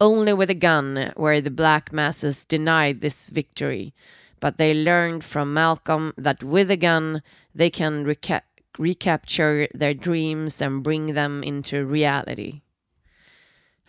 Only 0.00 0.32
with 0.32 0.48
a 0.48 0.54
gun 0.54 1.12
were 1.16 1.40
the 1.40 1.50
black 1.50 1.92
masses 1.92 2.44
denied 2.44 3.00
this 3.00 3.28
victory, 3.28 3.94
but 4.40 4.56
they 4.56 4.72
learned 4.72 5.24
from 5.24 5.52
Malcolm 5.52 6.14
that 6.16 6.42
with 6.42 6.70
a 6.70 6.76
gun 6.76 7.22
they 7.54 7.70
can 7.70 8.04
reca 8.04 8.40
recapture 8.78 9.68
their 9.74 9.92
dreams 9.92 10.62
and 10.62 10.82
bring 10.82 11.12
them 11.12 11.42
into 11.42 11.84
reality. 11.84 12.62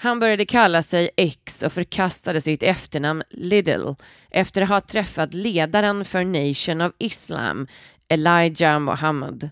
Han 0.03 0.19
började 0.19 0.45
kalla 0.45 0.81
sig 0.81 1.09
X 1.17 1.63
och 1.63 1.73
förkastade 1.73 2.41
sitt 2.41 2.63
efternamn 2.63 3.23
Little 3.29 3.95
efter 4.29 4.61
att 4.61 4.69
ha 4.69 4.81
träffat 4.81 5.33
ledaren 5.33 6.05
för 6.05 6.23
Nation 6.23 6.81
of 6.81 6.93
Islam, 6.97 7.67
Elijah 8.07 8.79
Muhammad. 8.79 9.49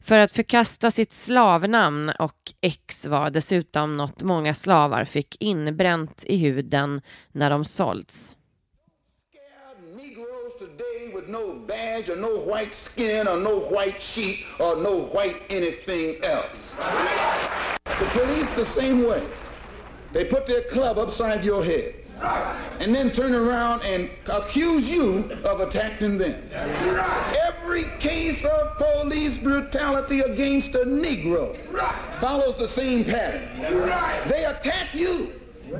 För 0.00 0.18
att 0.18 0.32
förkasta 0.32 0.90
sitt 0.90 1.12
slavnamn 1.12 2.10
och 2.18 2.36
X 2.60 3.06
var 3.06 3.30
dessutom 3.30 3.96
något 3.96 4.22
många 4.22 4.54
slavar 4.54 5.04
fick 5.04 5.36
inbränt 5.40 6.24
i 6.26 6.36
huden 6.36 7.00
när 7.32 7.50
de 7.50 7.64
sålts. 7.64 8.34
no 11.28 11.66
badge 11.66 12.08
or 12.10 12.16
no 12.16 12.54
white 12.54 12.74
skin 12.74 13.28
or 13.28 13.36
no 13.36 13.60
white 13.70 14.00
sheet 14.00 14.38
or 14.58 14.76
no 14.76 15.10
white 15.14 15.36
anything 15.50 16.16
else. 16.22 16.76
The 17.84 18.06
police 18.14 18.50
the 18.56 18.64
same 18.64 19.02
way. 19.08 19.22
They 20.12 20.24
put 20.24 20.46
their 20.46 20.62
club 20.70 20.98
upside 20.98 21.44
your 21.44 21.64
head 21.64 21.94
and 22.80 22.94
then 22.94 23.12
turn 23.12 23.34
around 23.34 23.82
and 23.82 24.10
accuse 24.26 24.88
you 24.88 25.30
of 25.44 25.60
attacking 25.60 26.18
them. 26.18 26.50
Every 26.52 27.84
case 27.98 28.44
of 28.44 28.76
police 28.76 29.36
brutality 29.38 30.20
against 30.20 30.74
a 30.74 30.84
Negro 30.84 31.56
follows 32.20 32.56
the 32.56 32.68
same 32.68 33.04
pattern. 33.04 33.48
They 34.28 34.44
attack 34.44 34.94
you, 34.94 35.32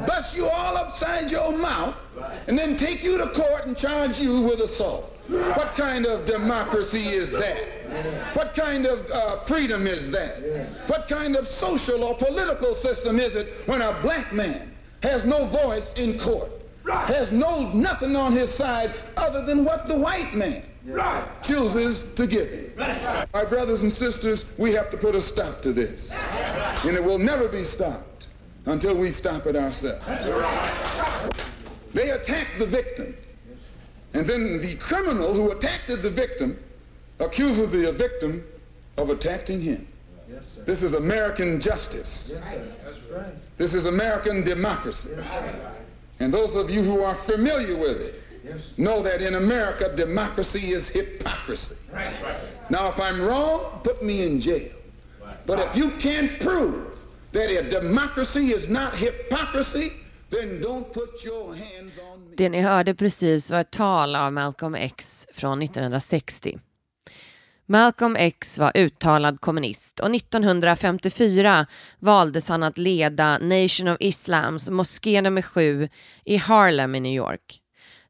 bust 0.06 0.34
you 0.34 0.46
all 0.46 0.76
upside 0.76 1.30
your 1.30 1.52
mouth, 1.52 1.96
and 2.46 2.58
then 2.58 2.76
take 2.76 3.02
you 3.02 3.18
to 3.18 3.28
court 3.30 3.66
and 3.66 3.76
charge 3.76 4.18
you 4.18 4.42
with 4.42 4.60
assault. 4.60 5.12
What 5.28 5.74
kind 5.74 6.06
of 6.06 6.24
democracy 6.26 7.08
is 7.08 7.30
that? 7.30 8.34
What 8.34 8.54
kind 8.54 8.86
of 8.86 9.10
uh, 9.10 9.44
freedom 9.44 9.86
is 9.86 10.10
that? 10.10 10.40
What 10.86 11.06
kind 11.06 11.36
of 11.36 11.46
social 11.46 12.02
or 12.02 12.16
political 12.16 12.74
system 12.74 13.20
is 13.20 13.34
it 13.34 13.52
when 13.66 13.82
a 13.82 14.00
black 14.00 14.32
man 14.32 14.74
has 15.02 15.24
no 15.24 15.46
voice 15.46 15.86
in 15.96 16.18
court, 16.18 16.50
has 16.86 17.30
no 17.30 17.72
nothing 17.72 18.16
on 18.16 18.34
his 18.34 18.52
side 18.54 18.94
other 19.16 19.44
than 19.44 19.64
what 19.64 19.86
the 19.86 19.96
white 19.96 20.34
man 20.34 20.62
chooses 21.42 22.04
to 22.16 22.26
give 22.26 22.50
him? 22.50 22.72
My 23.34 23.44
brothers 23.44 23.82
and 23.82 23.92
sisters, 23.92 24.46
we 24.56 24.72
have 24.72 24.90
to 24.90 24.96
put 24.96 25.14
a 25.14 25.20
stop 25.20 25.60
to 25.62 25.74
this. 25.74 26.10
And 26.10 26.96
it 26.96 27.04
will 27.04 27.18
never 27.18 27.48
be 27.48 27.64
stopped 27.64 28.07
until 28.68 28.94
we 28.94 29.10
stop 29.10 29.46
it 29.46 29.56
ourselves. 29.56 30.04
They 31.94 32.10
attack 32.10 32.58
the 32.58 32.66
victim. 32.66 33.16
And 34.14 34.26
then 34.26 34.60
the 34.60 34.76
criminal 34.76 35.34
who 35.34 35.50
attacked 35.50 35.88
the 35.88 36.10
victim 36.10 36.58
accuses 37.18 37.70
the 37.70 37.92
victim 37.92 38.44
of 38.96 39.10
attacking 39.10 39.60
him. 39.60 39.86
Yes, 40.30 40.58
this 40.66 40.82
is 40.82 40.92
American 40.92 41.60
justice. 41.60 42.30
Yes, 42.30 42.42
That's 42.84 43.10
right. 43.10 43.32
This 43.56 43.72
is 43.72 43.86
American 43.86 44.44
democracy. 44.44 45.08
Yes, 45.16 45.54
and 46.20 46.32
those 46.32 46.54
of 46.54 46.68
you 46.68 46.82
who 46.82 47.02
are 47.02 47.14
familiar 47.24 47.76
with 47.76 48.00
it 48.00 48.14
know 48.76 49.02
that 49.02 49.22
in 49.22 49.34
America, 49.36 49.94
democracy 49.96 50.72
is 50.72 50.88
hypocrisy. 50.88 51.76
Right. 51.92 52.14
Now, 52.70 52.88
if 52.88 52.98
I'm 52.98 53.20
wrong, 53.22 53.80
put 53.82 54.02
me 54.02 54.22
in 54.24 54.40
jail. 54.40 54.72
But 55.46 55.58
if 55.60 55.76
you 55.76 55.92
can't 55.98 56.40
prove 56.40 56.97
that 57.32 57.70
democracy 57.70 58.40
is 58.40 58.68
not 58.68 58.94
hypocrisy, 58.94 59.90
Det 62.36 62.48
ni 62.48 62.60
hörde 62.60 62.94
precis 62.94 63.50
var 63.50 63.60
ett 63.60 63.70
tal 63.70 64.16
av 64.16 64.32
Malcolm 64.32 64.74
X 64.74 65.26
från 65.32 65.62
1960. 65.62 66.58
Malcolm 67.66 68.16
X 68.16 68.58
var 68.58 68.72
uttalad 68.76 69.40
kommunist 69.40 70.00
och 70.00 70.14
1954 70.14 71.66
valdes 71.98 72.48
han 72.48 72.62
att 72.62 72.78
leda 72.78 73.38
Nation 73.38 73.88
of 73.88 73.96
Islams 74.00 74.70
moské 74.70 75.20
nummer 75.20 75.42
7 75.42 75.88
i 76.24 76.36
Harlem 76.36 76.94
i 76.94 77.00
New 77.00 77.12
York. 77.12 77.60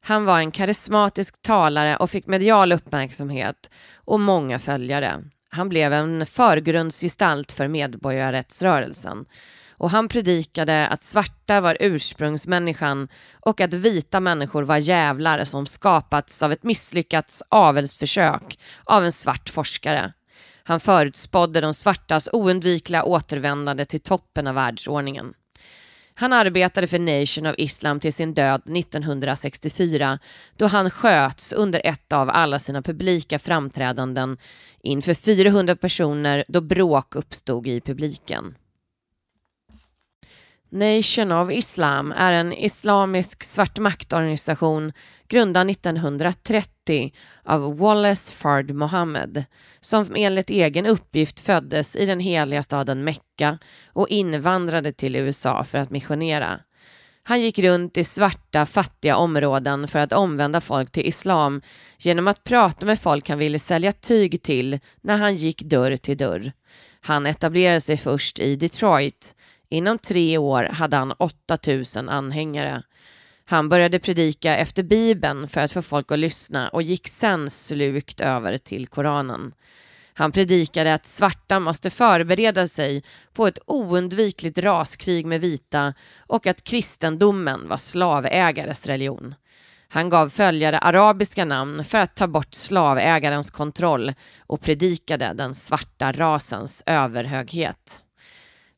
Han 0.01 0.25
var 0.25 0.39
en 0.39 0.51
karismatisk 0.51 1.41
talare 1.41 1.97
och 1.97 2.09
fick 2.09 2.27
medial 2.27 2.71
uppmärksamhet 2.71 3.69
och 3.95 4.19
många 4.19 4.59
följare. 4.59 5.23
Han 5.51 5.69
blev 5.69 5.93
en 5.93 6.25
förgrundsgestalt 6.25 7.51
för 7.51 7.67
medborgarrättsrörelsen 7.67 9.25
och 9.79 9.89
han 9.89 10.07
predikade 10.07 10.87
att 10.87 11.03
svarta 11.03 11.61
var 11.61 11.77
ursprungsmänniskan 11.79 13.07
och 13.39 13.61
att 13.61 13.73
vita 13.73 14.19
människor 14.19 14.63
var 14.63 14.77
jävlar 14.77 15.43
som 15.43 15.65
skapats 15.65 16.43
av 16.43 16.51
ett 16.51 16.63
misslyckats 16.63 17.43
avelsförsök 17.49 18.59
av 18.83 19.05
en 19.05 19.11
svart 19.11 19.49
forskare. 19.49 20.13
Han 20.63 20.79
förutspådde 20.79 21.61
de 21.61 21.73
svartas 21.73 22.29
oundvikliga 22.33 23.03
återvändande 23.03 23.85
till 23.85 24.01
toppen 24.01 24.47
av 24.47 24.55
världsordningen. 24.55 25.33
Han 26.19 26.33
arbetade 26.33 26.87
för 26.87 26.99
Nation 26.99 27.45
of 27.45 27.55
Islam 27.57 27.99
till 27.99 28.13
sin 28.13 28.33
död 28.33 28.61
1964 28.77 30.19
då 30.57 30.65
han 30.65 30.89
sköts 30.89 31.53
under 31.53 31.81
ett 31.83 32.13
av 32.13 32.29
alla 32.29 32.59
sina 32.59 32.81
publika 32.81 33.39
framträdanden 33.39 34.37
inför 34.81 35.13
400 35.13 35.75
personer 35.75 36.43
då 36.47 36.61
bråk 36.61 37.15
uppstod 37.15 37.67
i 37.67 37.81
publiken. 37.81 38.55
Nation 40.71 41.31
of 41.31 41.51
Islam 41.51 42.11
är 42.11 42.33
en 42.33 42.53
islamisk 42.53 43.43
svartmaktorganisation 43.43 44.93
grundad 45.27 45.69
1930 45.69 47.13
av 47.43 47.77
Wallace 47.77 48.33
Fard 48.33 48.71
Mohammed 48.71 49.43
som 49.79 50.15
enligt 50.15 50.49
egen 50.49 50.85
uppgift 50.85 51.39
föddes 51.39 51.95
i 51.95 52.05
den 52.05 52.19
heliga 52.19 52.63
staden 52.63 53.03
Mekka 53.03 53.57
och 53.93 54.09
invandrade 54.09 54.91
till 54.91 55.15
USA 55.15 55.63
för 55.63 55.77
att 55.77 55.89
missionera. 55.89 56.59
Han 57.23 57.41
gick 57.41 57.59
runt 57.59 57.97
i 57.97 58.03
svarta, 58.03 58.65
fattiga 58.65 59.15
områden 59.15 59.87
för 59.87 59.99
att 59.99 60.13
omvända 60.13 60.61
folk 60.61 60.91
till 60.91 61.05
islam 61.05 61.61
genom 61.97 62.27
att 62.27 62.43
prata 62.43 62.85
med 62.85 62.99
folk 62.99 63.29
han 63.29 63.39
ville 63.39 63.59
sälja 63.59 63.91
tyg 63.91 64.41
till 64.41 64.79
när 65.01 65.17
han 65.17 65.35
gick 65.35 65.61
dörr 65.61 65.97
till 65.97 66.17
dörr. 66.17 66.51
Han 67.01 67.25
etablerade 67.25 67.81
sig 67.81 67.97
först 67.97 68.39
i 68.39 68.55
Detroit 68.55 69.35
Inom 69.69 69.97
tre 69.97 70.37
år 70.37 70.63
hade 70.63 70.97
han 70.97 71.11
8000 71.11 72.09
anhängare. 72.09 72.83
Han 73.45 73.69
började 73.69 73.99
predika 73.99 74.57
efter 74.57 74.83
Bibeln 74.83 75.47
för 75.47 75.61
att 75.61 75.71
få 75.71 75.81
folk 75.81 76.11
att 76.11 76.19
lyssna 76.19 76.69
och 76.69 76.81
gick 76.81 77.07
sen 77.07 77.49
slukt 77.49 78.21
över 78.21 78.57
till 78.57 78.87
Koranen. 78.87 79.53
Han 80.13 80.31
predikade 80.31 80.93
att 80.93 81.05
svarta 81.05 81.59
måste 81.59 81.89
förbereda 81.89 82.67
sig 82.67 83.03
på 83.33 83.47
ett 83.47 83.59
oundvikligt 83.65 84.57
raskrig 84.57 85.25
med 85.25 85.41
vita 85.41 85.93
och 86.19 86.47
att 86.47 86.63
kristendomen 86.63 87.67
var 87.67 87.77
slavägares 87.77 88.87
religion. 88.87 89.35
Han 89.91 90.09
gav 90.09 90.29
följare 90.29 90.79
arabiska 90.79 91.45
namn 91.45 91.83
för 91.83 91.97
att 91.97 92.15
ta 92.15 92.27
bort 92.27 92.53
slavägarens 92.53 93.51
kontroll 93.51 94.13
och 94.39 94.61
predikade 94.61 95.33
den 95.35 95.53
svarta 95.53 96.11
rasens 96.11 96.83
överhöghet. 96.85 98.03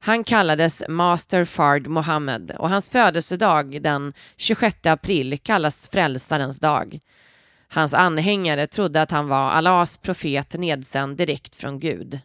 Han 0.04 0.24
kallades 0.24 0.84
Master 0.88 1.46
Fard 1.46 1.88
Mohammed 1.88 2.52
och 2.52 2.70
hans 2.70 2.90
födelsedag 2.90 3.82
den 3.82 4.14
26 4.38 4.86
april 4.86 5.38
kallas 5.44 5.90
Frälsarens 5.92 6.60
dag. 6.60 7.00
Hans 7.74 7.94
anhängare 7.94 8.68
trodde 8.68 9.02
att 9.02 9.12
han 9.12 9.28
var 9.28 9.52
Allahs 9.52 9.98
profet 9.98 10.60
nedsänd 10.60 11.18
direkt 11.18 11.56
från 11.56 11.80
Gud. 11.80 12.20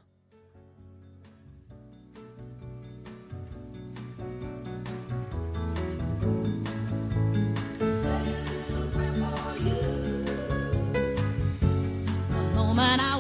moment 12.55 13.16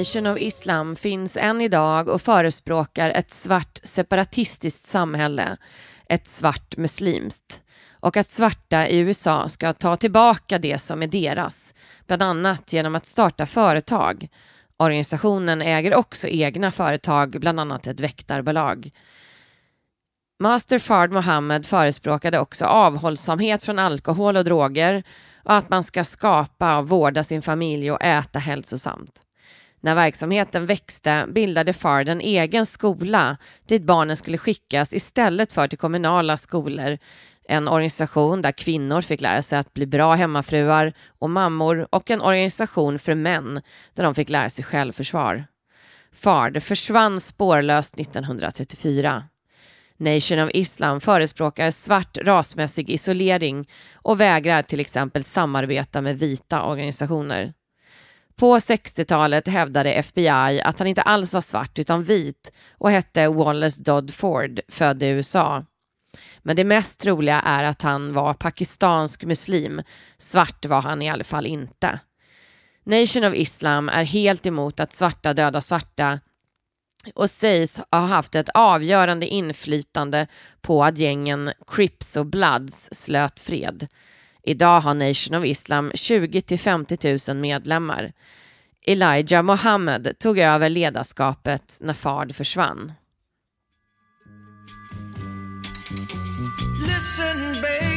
Nation 0.00 0.26
of 0.26 0.38
Islam 0.38 0.96
finns 0.96 1.36
än 1.36 1.60
idag 1.60 2.08
och 2.08 2.22
förespråkar 2.22 3.10
ett 3.10 3.30
svart 3.30 3.78
separatistiskt 3.82 4.86
samhälle, 4.86 5.56
ett 6.08 6.26
svart 6.26 6.76
muslimskt 6.76 7.62
och 7.92 8.16
att 8.16 8.28
svarta 8.28 8.88
i 8.88 8.98
USA 8.98 9.48
ska 9.48 9.72
ta 9.72 9.96
tillbaka 9.96 10.58
det 10.58 10.78
som 10.78 11.02
är 11.02 11.06
deras, 11.06 11.74
bland 12.06 12.22
annat 12.22 12.72
genom 12.72 12.94
att 12.94 13.06
starta 13.06 13.46
företag. 13.46 14.28
Organisationen 14.76 15.62
äger 15.62 15.94
också 15.94 16.28
egna 16.28 16.70
företag, 16.70 17.36
bland 17.40 17.60
annat 17.60 17.86
ett 17.86 18.00
väktarbolag. 18.00 18.90
Master 20.42 20.78
Fard 20.78 21.12
Mohammed 21.12 21.66
förespråkade 21.66 22.38
också 22.38 22.64
avhållsamhet 22.64 23.62
från 23.62 23.78
alkohol 23.78 24.36
och 24.36 24.44
droger 24.44 25.02
och 25.44 25.54
att 25.54 25.70
man 25.70 25.84
ska 25.84 26.04
skapa 26.04 26.78
och 26.78 26.88
vårda 26.88 27.24
sin 27.24 27.42
familj 27.42 27.92
och 27.92 28.02
äta 28.02 28.38
hälsosamt. 28.38 29.26
När 29.80 29.94
verksamheten 29.94 30.66
växte 30.66 31.26
bildade 31.28 31.72
Fard 31.72 32.08
en 32.08 32.20
egen 32.20 32.66
skola 32.66 33.36
dit 33.66 33.82
barnen 33.82 34.16
skulle 34.16 34.38
skickas 34.38 34.94
istället 34.94 35.52
för 35.52 35.68
till 35.68 35.78
kommunala 35.78 36.36
skolor. 36.36 36.98
En 37.48 37.68
organisation 37.68 38.42
där 38.42 38.52
kvinnor 38.52 39.00
fick 39.00 39.20
lära 39.20 39.42
sig 39.42 39.58
att 39.58 39.74
bli 39.74 39.86
bra 39.86 40.14
hemmafruar 40.14 40.92
och 41.18 41.30
mammor 41.30 41.88
och 41.90 42.10
en 42.10 42.20
organisation 42.20 42.98
för 42.98 43.14
män 43.14 43.60
där 43.94 44.04
de 44.04 44.14
fick 44.14 44.30
lära 44.30 44.50
sig 44.50 44.64
självförsvar. 44.64 45.44
Fard 46.12 46.62
försvann 46.62 47.20
spårlöst 47.20 47.98
1934. 47.98 49.24
Nation 49.96 50.38
of 50.38 50.50
Islam 50.54 51.00
förespråkar 51.00 51.70
svart 51.70 52.18
rasmässig 52.18 52.90
isolering 52.90 53.68
och 53.94 54.20
vägrar 54.20 54.62
till 54.62 54.80
exempel 54.80 55.24
samarbeta 55.24 56.00
med 56.00 56.18
vita 56.18 56.62
organisationer. 56.62 57.52
På 58.40 58.58
60-talet 58.58 59.48
hävdade 59.48 59.92
FBI 59.92 60.60
att 60.64 60.78
han 60.78 60.88
inte 60.88 61.02
alls 61.02 61.34
var 61.34 61.40
svart 61.40 61.78
utan 61.78 62.04
vit 62.04 62.52
och 62.78 62.90
hette 62.90 63.28
Wallace 63.28 63.82
Dodd 63.82 64.14
Ford, 64.14 64.60
född 64.68 65.02
i 65.02 65.06
USA. 65.06 65.64
Men 66.42 66.56
det 66.56 66.64
mest 66.64 67.00
troliga 67.00 67.40
är 67.40 67.64
att 67.64 67.82
han 67.82 68.12
var 68.12 68.34
pakistansk 68.34 69.24
muslim. 69.24 69.82
Svart 70.18 70.66
var 70.66 70.80
han 70.80 71.02
i 71.02 71.10
alla 71.10 71.24
fall 71.24 71.46
inte. 71.46 72.00
Nation 72.84 73.24
of 73.24 73.34
Islam 73.34 73.88
är 73.88 74.04
helt 74.04 74.46
emot 74.46 74.80
att 74.80 74.92
svarta 74.92 75.34
dödar 75.34 75.60
svarta 75.60 76.20
och 77.14 77.30
sägs 77.30 77.80
ha 77.90 78.00
haft 78.00 78.34
ett 78.34 78.48
avgörande 78.54 79.26
inflytande 79.26 80.26
på 80.60 80.84
att 80.84 80.98
gängen 80.98 81.52
Crips 81.66 82.16
och 82.16 82.26
Bloods 82.26 82.88
slöt 82.92 83.40
fred. 83.40 83.88
Idag 84.42 84.80
har 84.80 84.94
Nation 84.94 85.38
of 85.38 85.44
Islam 85.44 85.90
20 85.94 86.40
till 86.40 86.58
50 86.58 87.18
000 87.28 87.36
medlemmar. 87.36 88.12
Elijah 88.86 89.42
Mohammed 89.42 90.18
tog 90.18 90.38
över 90.38 90.68
ledarskapet 90.68 91.78
när 91.80 91.94
Fard 91.94 92.34
försvann. 92.34 92.92
Listen, 96.86 97.89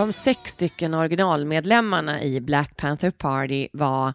De 0.00 0.12
sex 0.12 0.52
stycken 0.52 0.94
originalmedlemmarna 0.94 2.22
i 2.22 2.40
Black 2.40 2.76
Panther 2.76 3.10
Party 3.10 3.68
var 3.72 4.12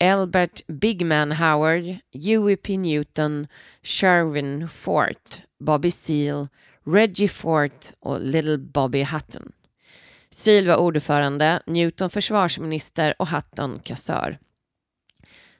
Albert 0.00 0.66
Bigman 0.66 1.32
Howard, 1.32 1.96
Huey 2.12 2.56
P. 2.56 2.76
Newton, 2.76 3.46
Sherwin 3.82 4.68
Fort, 4.68 5.42
Bobby 5.64 5.90
Seale, 5.90 6.48
Reggie 6.86 7.28
Fort 7.28 7.86
och 8.00 8.20
Little 8.20 8.58
Bobby 8.58 9.04
Hutton. 9.04 9.52
Seal 10.30 10.66
var 10.66 10.76
ordförande, 10.76 11.62
Newton 11.66 12.10
försvarsminister 12.10 13.14
och 13.18 13.28
Hutton 13.28 13.80
kassör. 13.84 14.38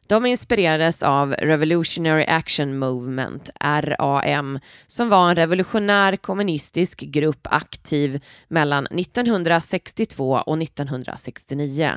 De 0.09 0.27
inspirerades 0.27 1.03
av 1.03 1.33
Revolutionary 1.33 2.25
Action 2.25 2.79
Movement, 2.79 3.51
RAM, 3.61 4.61
som 4.87 5.09
var 5.09 5.29
en 5.29 5.37
revolutionär 5.37 6.17
kommunistisk 6.17 7.01
grupp 7.01 7.47
aktiv 7.51 8.25
mellan 8.49 8.87
1962 8.87 10.33
och 10.47 10.63
1969. 10.63 11.93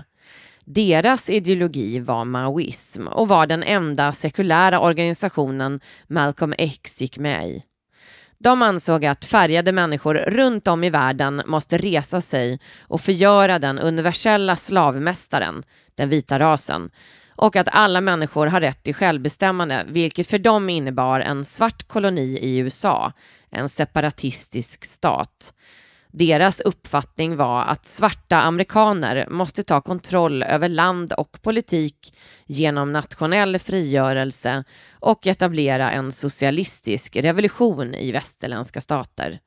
Deras 0.65 1.29
ideologi 1.29 1.99
var 1.99 2.25
maoism 2.25 3.07
och 3.07 3.27
var 3.27 3.47
den 3.47 3.63
enda 3.63 4.11
sekulära 4.11 4.79
organisationen 4.79 5.79
Malcolm 6.07 6.53
X 6.57 7.01
gick 7.01 7.17
med 7.17 7.47
i. 7.49 7.63
De 8.37 8.61
ansåg 8.61 9.05
att 9.05 9.25
färgade 9.25 9.71
människor 9.71 10.13
runt 10.15 10.67
om 10.67 10.83
i 10.83 10.89
världen 10.89 11.41
måste 11.45 11.77
resa 11.77 12.21
sig 12.21 12.59
och 12.81 13.01
förgöra 13.01 13.59
den 13.59 13.79
universella 13.79 14.55
slavmästaren, 14.55 15.63
den 15.95 16.09
vita 16.09 16.39
rasen, 16.39 16.89
och 17.39 17.55
att 17.55 17.67
alla 17.71 18.01
människor 18.01 18.47
har 18.47 18.61
rätt 18.61 18.83
till 18.83 18.95
självbestämmande, 18.95 19.85
vilket 19.87 20.27
för 20.27 20.37
dem 20.37 20.69
innebar 20.69 21.19
en 21.19 21.45
svart 21.45 21.87
koloni 21.87 22.37
i 22.41 22.57
USA, 22.57 23.11
en 23.49 23.69
separatistisk 23.69 24.85
stat. 24.85 25.53
Deras 26.11 26.61
uppfattning 26.61 27.35
var 27.35 27.63
att 27.63 27.85
svarta 27.85 28.41
amerikaner 28.41 29.27
måste 29.29 29.63
ta 29.63 29.81
kontroll 29.81 30.43
över 30.43 30.69
land 30.69 31.13
och 31.13 31.41
politik 31.41 32.13
genom 32.45 32.91
nationell 32.91 33.59
frigörelse 33.59 34.63
och 34.99 35.27
etablera 35.27 35.91
en 35.91 36.11
socialistisk 36.11 37.15
revolution 37.15 37.95
i 37.95 38.11
västerländska 38.11 38.81
stater. 38.81 39.39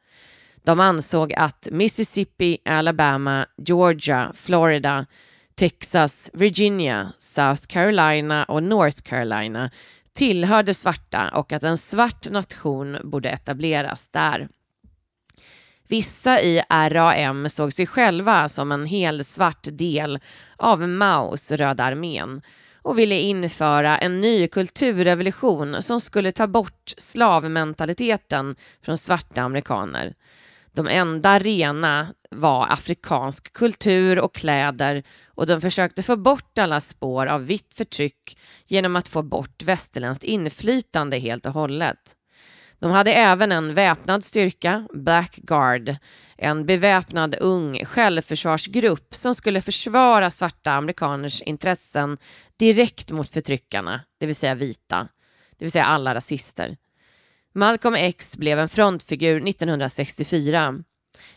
De 0.65 0.81
ansåg 0.81 1.33
att 1.33 1.69
Mississippi, 1.71 2.59
Alabama, 2.65 3.47
Georgia, 3.57 4.33
Florida, 4.35 5.07
Texas, 5.55 6.31
Virginia, 6.33 7.13
South 7.19 7.67
Carolina 7.67 8.45
och 8.45 8.63
North 8.63 9.03
Carolina 9.03 9.71
tillhörde 10.13 10.75
svarta 10.75 11.29
och 11.35 11.53
att 11.53 11.63
en 11.63 11.79
svart 11.79 12.31
nation 12.31 12.97
borde 13.03 13.29
etableras 13.29 14.09
där. 14.09 14.49
Vissa 15.89 16.41
i 16.41 16.63
RAM 16.71 17.49
såg 17.49 17.73
sig 17.73 17.87
själva 17.87 18.49
som 18.49 18.73
en 18.73 18.87
hel 18.87 19.25
svart 19.25 19.69
del 19.71 20.19
av 20.57 20.89
Maos 20.89 21.53
Röda 21.53 21.85
armén 21.85 22.43
och 22.83 22.99
ville 22.99 23.21
införa 23.21 23.99
en 23.99 24.21
ny 24.21 24.49
kulturrevolution 24.49 25.83
som 25.83 26.01
skulle 26.01 26.33
ta 26.33 26.47
bort 26.47 26.95
slavmentaliteten 26.97 28.57
från 28.83 28.99
svarta 28.99 29.43
amerikaner. 29.43 30.15
De 30.75 30.89
enda 30.89 31.39
rena 31.39 32.15
var 32.31 32.67
afrikansk 32.73 33.53
kultur 33.53 34.19
och 34.19 34.35
kläder 34.35 35.03
och 35.27 35.47
de 35.47 35.61
försökte 35.61 36.03
få 36.03 36.17
bort 36.17 36.59
alla 36.59 36.81
spår 36.81 37.27
av 37.27 37.47
vitt 37.47 37.75
förtryck 37.75 38.39
genom 38.67 38.97
att 38.97 39.09
få 39.09 39.23
bort 39.23 39.63
västerländskt 39.63 40.25
inflytande 40.25 41.19
helt 41.19 41.47
och 41.47 41.53
hållet. 41.53 42.17
De 42.79 42.91
hade 42.91 43.13
även 43.13 43.53
en 43.53 43.75
väpnad 43.75 44.25
styrka, 44.25 44.89
Black 44.93 45.37
Guard, 45.37 45.97
en 46.37 46.67
beväpnad 46.67 47.35
ung 47.41 47.85
självförsvarsgrupp 47.85 49.15
som 49.15 49.35
skulle 49.35 49.63
försvara 49.63 50.31
svarta 50.31 50.73
amerikaners 50.73 51.43
intressen 51.43 52.19
direkt 52.59 53.11
mot 53.11 53.29
förtryckarna, 53.29 54.01
det 54.21 54.27
vill 54.27 54.37
säga 54.37 54.55
vita, 54.55 55.09
det 55.59 55.65
vill 55.65 55.73
säga 55.73 55.85
alla 55.85 56.15
rasister. 56.15 56.77
Malcolm 57.55 57.95
X 57.95 58.37
blev 58.37 58.59
en 58.59 58.69
frontfigur 58.69 59.49
1964. 59.49 60.75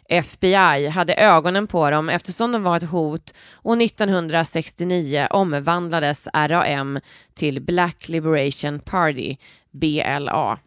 FBI 0.09 0.87
hade 0.87 1.15
ögonen 1.15 1.67
på 1.67 1.89
dem 1.89 2.09
eftersom 2.09 2.51
de 2.51 2.63
var 2.63 2.77
ett 2.77 2.83
hot 2.83 3.33
och 3.53 3.81
1969 3.81 5.27
omvandlades 5.29 6.27
RAM 6.33 6.99
till 7.33 7.61
Black 7.61 8.09
Liberation 8.09 8.79
Party, 8.79 9.37
BLA. 9.71 10.59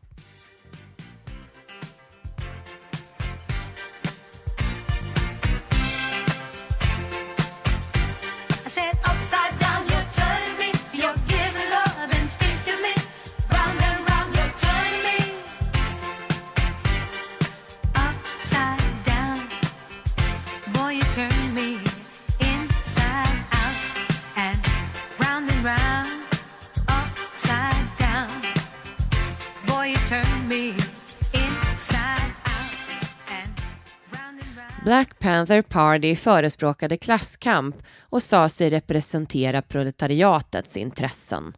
Black 34.85 35.19
Panther 35.19 35.63
Party 35.63 36.17
förespråkade 36.17 36.97
klasskamp 36.97 37.77
och 38.01 38.23
sa 38.23 38.49
sig 38.49 38.71
representera 38.71 39.63
proletariatets 39.63 40.77
intressen. 40.77 41.53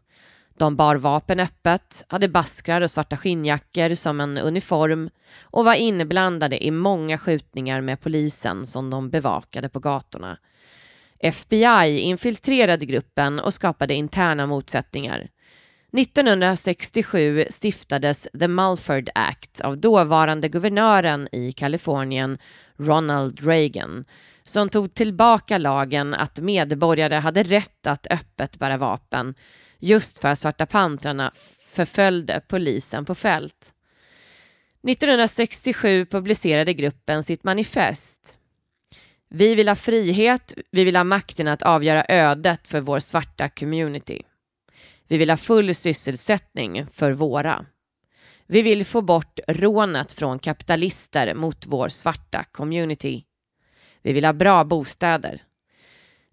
De 0.57 0.75
bar 0.75 0.95
vapen 0.95 1.39
öppet, 1.39 2.05
hade 2.07 2.27
baskrar 2.27 2.81
och 2.81 2.91
svarta 2.91 3.17
skinnjackor 3.17 3.95
som 3.95 4.21
en 4.21 4.37
uniform 4.37 5.09
och 5.41 5.65
var 5.65 5.75
inblandade 5.75 6.65
i 6.65 6.71
många 6.71 7.17
skjutningar 7.17 7.81
med 7.81 8.01
polisen 8.01 8.65
som 8.65 8.89
de 8.89 9.09
bevakade 9.09 9.69
på 9.69 9.79
gatorna. 9.79 10.37
FBI 11.19 11.99
infiltrerade 11.99 12.85
gruppen 12.85 13.39
och 13.39 13.53
skapade 13.53 13.93
interna 13.93 14.47
motsättningar. 14.47 15.27
1967 15.97 17.45
stiftades 17.49 18.27
The 18.39 18.47
Mulford 18.47 19.09
Act 19.15 19.61
av 19.61 19.77
dåvarande 19.77 20.49
guvernören 20.49 21.27
i 21.31 21.51
Kalifornien 21.51 22.37
Ronald 22.77 23.45
Reagan 23.45 24.05
som 24.43 24.69
tog 24.69 24.93
tillbaka 24.93 25.57
lagen 25.57 26.13
att 26.13 26.39
medborgare 26.39 27.15
hade 27.15 27.43
rätt 27.43 27.87
att 27.87 28.07
öppet 28.09 28.59
bära 28.59 28.77
vapen 28.77 29.35
just 29.79 30.19
för 30.19 30.27
att 30.27 30.39
Svarta 30.39 30.65
pantrarna 30.65 31.31
förföljde 31.59 32.41
polisen 32.47 33.05
på 33.05 33.15
fält. 33.15 33.73
1967 34.87 36.05
publicerade 36.05 36.73
gruppen 36.73 37.23
sitt 37.23 37.43
manifest. 37.43 38.37
Vi 39.29 39.55
vill 39.55 39.67
ha 39.67 39.75
frihet, 39.75 40.53
vi 40.71 40.83
vill 40.83 40.95
ha 40.95 41.03
makten 41.03 41.47
att 41.47 41.61
avgöra 41.61 42.05
ödet 42.09 42.67
för 42.67 42.81
vår 42.81 42.99
svarta 42.99 43.49
community. 43.49 44.21
Vi 45.11 45.17
vill 45.17 45.29
ha 45.29 45.37
full 45.37 45.75
sysselsättning 45.75 46.87
för 46.93 47.11
våra. 47.11 47.65
Vi 48.47 48.61
vill 48.61 48.85
få 48.85 49.01
bort 49.01 49.39
rånet 49.47 50.11
från 50.11 50.39
kapitalister 50.39 51.33
mot 51.33 51.65
vår 51.67 51.89
svarta 51.89 52.43
community. 52.51 53.23
Vi 54.01 54.13
vill 54.13 54.25
ha 54.25 54.33
bra 54.33 54.63
bostäder. 54.63 55.41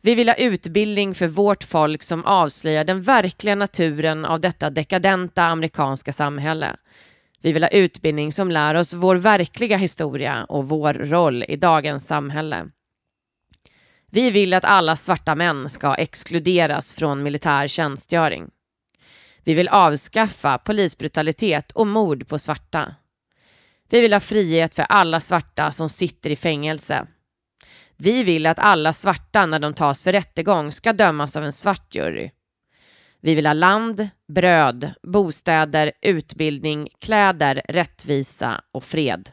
Vi 0.02 0.14
vill 0.14 0.28
ha 0.28 0.34
utbildning 0.34 1.14
för 1.14 1.26
vårt 1.26 1.64
folk 1.64 2.02
som 2.02 2.24
avslöjar 2.24 2.84
den 2.84 3.02
verkliga 3.02 3.54
naturen 3.54 4.24
av 4.24 4.40
detta 4.40 4.70
dekadenta 4.70 5.44
amerikanska 5.44 6.12
samhälle. 6.12 6.76
Vi 7.42 7.52
vill 7.52 7.62
ha 7.62 7.70
utbildning 7.70 8.32
som 8.32 8.50
lär 8.50 8.74
oss 8.74 8.94
vår 8.94 9.16
verkliga 9.16 9.76
historia 9.76 10.44
och 10.44 10.68
vår 10.68 10.94
roll 10.94 11.44
i 11.48 11.56
dagens 11.56 12.06
samhälle. 12.06 12.66
Vi 14.10 14.30
vill 14.30 14.54
att 14.54 14.64
alla 14.64 14.96
svarta 14.96 15.34
män 15.34 15.68
ska 15.68 15.94
exkluderas 15.94 16.94
från 16.94 17.22
militär 17.22 17.68
tjänstgöring. 17.68 18.50
Vi 19.44 19.54
vill 19.54 19.68
avskaffa 19.68 20.58
polisbrutalitet 20.58 21.72
och 21.72 21.86
mord 21.86 22.28
på 22.28 22.38
svarta. 22.38 22.94
Vi 23.90 24.00
vill 24.00 24.12
ha 24.12 24.20
frihet 24.20 24.74
för 24.74 24.82
alla 24.82 25.20
svarta 25.20 25.70
som 25.70 25.88
sitter 25.88 26.30
i 26.30 26.36
fängelse. 26.36 27.06
Vi 27.96 28.22
vill 28.22 28.46
att 28.46 28.58
alla 28.58 28.92
svarta 28.92 29.46
när 29.46 29.58
de 29.58 29.74
tas 29.74 30.02
för 30.02 30.12
rättegång 30.12 30.72
ska 30.72 30.92
dömas 30.92 31.36
av 31.36 31.44
en 31.44 31.52
svart 31.52 31.94
jury. 31.94 32.30
Vi 33.20 33.34
vill 33.34 33.46
ha 33.46 33.52
land, 33.52 34.08
bröd, 34.28 34.90
bostäder, 35.02 35.92
utbildning, 36.02 36.88
kläder, 36.98 37.62
rättvisa 37.68 38.60
och 38.72 38.84
fred. 38.84 39.30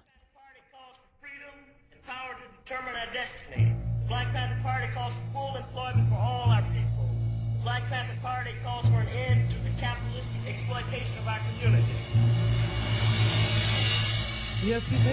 Yes, 14.65 14.81
he 14.87 14.97
did, 14.97 15.11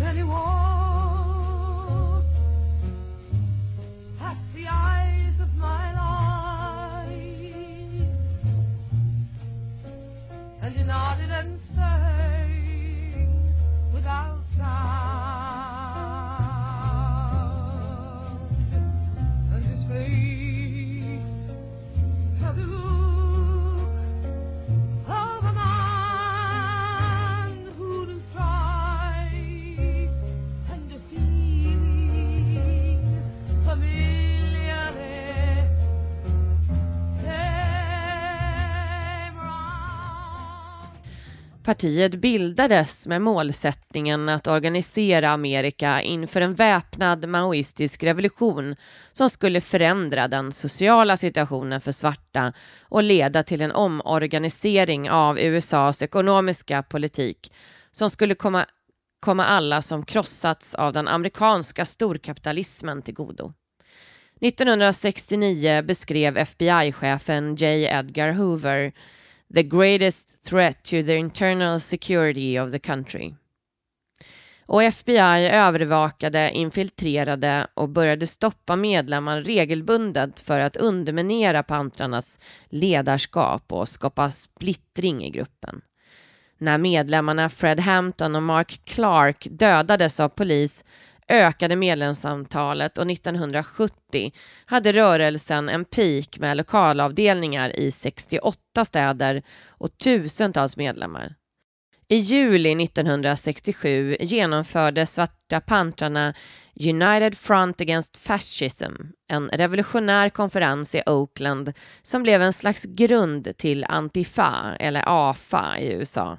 and 0.00 0.16
he 0.16 0.22
walked 0.22 2.28
past 4.20 4.38
the 4.54 4.68
eyes 4.68 5.40
of 5.40 5.52
my 5.56 5.92
life, 5.94 7.10
and 10.62 10.76
he 10.76 10.84
nodded 10.84 11.30
and 11.30 11.58
sang 11.58 13.28
without 13.92 14.38
sound. 14.56 15.14
Partiet 41.64 42.14
bildades 42.14 43.06
med 43.06 43.22
målsättningen 43.22 44.28
att 44.28 44.46
organisera 44.46 45.30
Amerika 45.30 46.02
inför 46.02 46.40
en 46.40 46.54
väpnad 46.54 47.28
maoistisk 47.28 48.02
revolution 48.02 48.76
som 49.12 49.28
skulle 49.30 49.60
förändra 49.60 50.28
den 50.28 50.52
sociala 50.52 51.16
situationen 51.16 51.80
för 51.80 51.92
svarta 51.92 52.52
och 52.82 53.02
leda 53.02 53.42
till 53.42 53.62
en 53.62 53.72
omorganisering 53.72 55.10
av 55.10 55.38
USAs 55.38 56.02
ekonomiska 56.02 56.82
politik 56.82 57.52
som 57.92 58.10
skulle 58.10 58.34
komma, 58.34 58.66
komma 59.20 59.44
alla 59.44 59.82
som 59.82 60.04
krossats 60.04 60.74
av 60.74 60.92
den 60.92 61.08
amerikanska 61.08 61.84
storkapitalismen 61.84 63.02
till 63.02 63.14
godo. 63.14 63.52
1969 64.40 65.82
beskrev 65.82 66.38
FBI-chefen 66.38 67.54
J. 67.54 67.84
Edgar 67.84 68.32
Hoover 68.32 68.92
the 69.54 69.62
greatest 69.62 70.44
threat 70.44 70.84
to 70.84 71.02
the 71.02 71.16
internal 71.16 71.80
security 71.80 72.60
of 72.60 72.70
the 72.70 72.78
country. 72.78 73.34
Och 74.66 74.82
FBI 74.82 75.48
övervakade, 75.48 76.50
infiltrerade 76.50 77.66
och 77.74 77.88
började 77.88 78.26
stoppa 78.26 78.76
medlemmar 78.76 79.42
regelbundet 79.42 80.40
för 80.40 80.60
att 80.60 80.76
underminera 80.76 81.62
pantrarnas 81.62 82.40
ledarskap 82.68 83.72
och 83.72 83.88
skapa 83.88 84.30
splittring 84.30 85.24
i 85.24 85.30
gruppen. 85.30 85.80
När 86.58 86.78
medlemmarna 86.78 87.48
Fred 87.48 87.80
Hampton 87.80 88.36
och 88.36 88.42
Mark 88.42 88.80
Clark 88.84 89.46
dödades 89.50 90.20
av 90.20 90.28
polis 90.28 90.84
ökade 91.28 91.76
medlemsantalet 91.76 92.98
och 92.98 93.10
1970 93.10 94.32
hade 94.66 94.92
rörelsen 94.92 95.68
en 95.68 95.84
peak 95.84 96.38
med 96.38 96.56
lokalavdelningar 96.56 97.80
i 97.80 97.90
68 97.90 98.84
städer 98.84 99.42
och 99.68 99.98
tusentals 99.98 100.76
medlemmar. 100.76 101.34
I 102.08 102.16
juli 102.16 102.84
1967 102.84 104.16
genomförde 104.20 105.06
Svarta 105.06 105.60
pantrarna 105.60 106.34
United 106.80 107.38
Front 107.38 107.80
Against 107.80 108.16
Fascism, 108.16 108.92
en 109.28 109.48
revolutionär 109.48 110.28
konferens 110.28 110.94
i 110.94 111.02
Oakland 111.06 111.72
som 112.02 112.22
blev 112.22 112.42
en 112.42 112.52
slags 112.52 112.84
grund 112.84 113.56
till 113.56 113.84
Antifa, 113.88 114.76
eller 114.80 115.04
AFA 115.06 115.78
i 115.78 115.92
USA. 115.92 116.38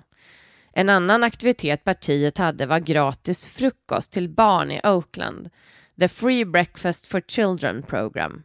En 0.77 0.89
annan 0.89 1.23
aktivitet 1.23 1.83
partiet 1.83 2.38
hade 2.38 2.65
var 2.65 2.79
gratis 2.79 3.47
frukost 3.47 4.11
till 4.11 4.29
barn 4.29 4.71
i 4.71 4.81
Oakland, 4.83 5.49
The 5.99 6.07
Free 6.07 6.45
Breakfast 6.45 7.07
for 7.07 7.21
Children 7.27 7.83
Program. 7.83 8.43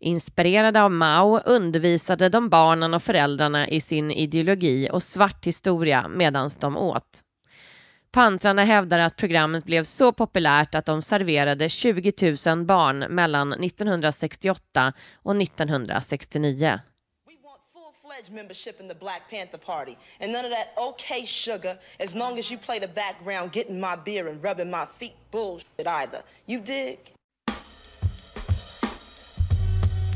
Inspirerade 0.00 0.82
av 0.82 0.90
Mao 0.90 1.40
undervisade 1.44 2.28
de 2.28 2.48
barnen 2.48 2.94
och 2.94 3.02
föräldrarna 3.02 3.68
i 3.68 3.80
sin 3.80 4.10
ideologi 4.10 4.88
och 4.92 5.02
svart 5.02 5.46
historia 5.46 6.08
medan 6.08 6.50
de 6.60 6.76
åt. 6.76 7.20
Pantrarna 8.12 8.64
hävdar 8.64 8.98
att 8.98 9.16
programmet 9.16 9.64
blev 9.64 9.84
så 9.84 10.12
populärt 10.12 10.74
att 10.74 10.86
de 10.86 11.02
serverade 11.02 11.68
20 11.68 12.12
000 12.46 12.64
barn 12.64 12.98
mellan 12.98 13.52
1968 13.52 14.92
och 15.22 15.42
1969. 15.42 16.80
Pledge 18.16 18.30
membership 18.30 18.80
in 18.80 18.88
the 18.88 18.94
Black 18.94 19.28
Panther 19.28 19.58
Party. 19.58 19.98
And 20.20 20.32
none 20.32 20.44
of 20.46 20.50
that 20.50 20.72
okay 20.78 21.24
sugar 21.24 21.78
as 22.00 22.14
long 22.14 22.38
as 22.38 22.50
you 22.50 22.56
play 22.56 22.78
the 22.78 22.88
background 22.88 23.52
getting 23.52 23.78
my 23.78 23.94
beer 23.94 24.28
and 24.28 24.42
rubbing 24.42 24.70
my 24.70 24.86
feet 24.86 25.14
bullshit 25.30 25.86
either. 25.86 26.22
You 26.46 26.60
dig? 26.60 26.98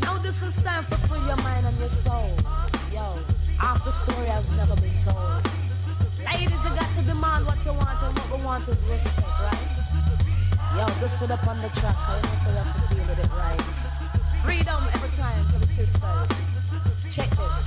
No, 0.02 0.16
this 0.22 0.42
is 0.42 0.62
time 0.62 0.84
for 0.84 0.96
free 1.08 1.20
your 1.26 1.36
mind 1.44 1.66
and 1.66 1.76
your 1.78 1.90
soul. 1.90 2.30
Yo, 2.90 3.04
half 3.58 3.84
the 3.84 3.92
story 3.92 4.28
has 4.28 4.50
never 4.56 4.76
been 4.76 4.96
told. 5.04 5.44
Ladies, 6.24 6.64
you 6.64 6.70
got 6.70 6.88
to 6.96 7.02
demand 7.02 7.44
what 7.44 7.62
you 7.66 7.74
want 7.74 8.02
and 8.02 8.16
what 8.16 8.38
we 8.38 8.44
want 8.44 8.68
is 8.68 8.82
respect, 8.88 9.28
right? 9.40 9.76
Yo, 10.78 10.86
this 11.00 11.20
it 11.20 11.30
up 11.30 11.46
on 11.46 11.60
the 11.60 11.68
track. 11.80 11.96
I 12.08 12.16
know 12.22 12.28
so 12.40 12.50
you 12.50 12.56
have 12.56 12.88
to 12.88 12.96
feel 12.96 13.10
it 13.10 13.30
right. 13.36 13.60
Freedom 14.42 14.80
every 14.94 15.10
time 15.16 15.44
for 15.52 15.58
the 15.58 15.66
sisters. 15.66 16.59
Check 17.10 17.28
this. 17.30 17.64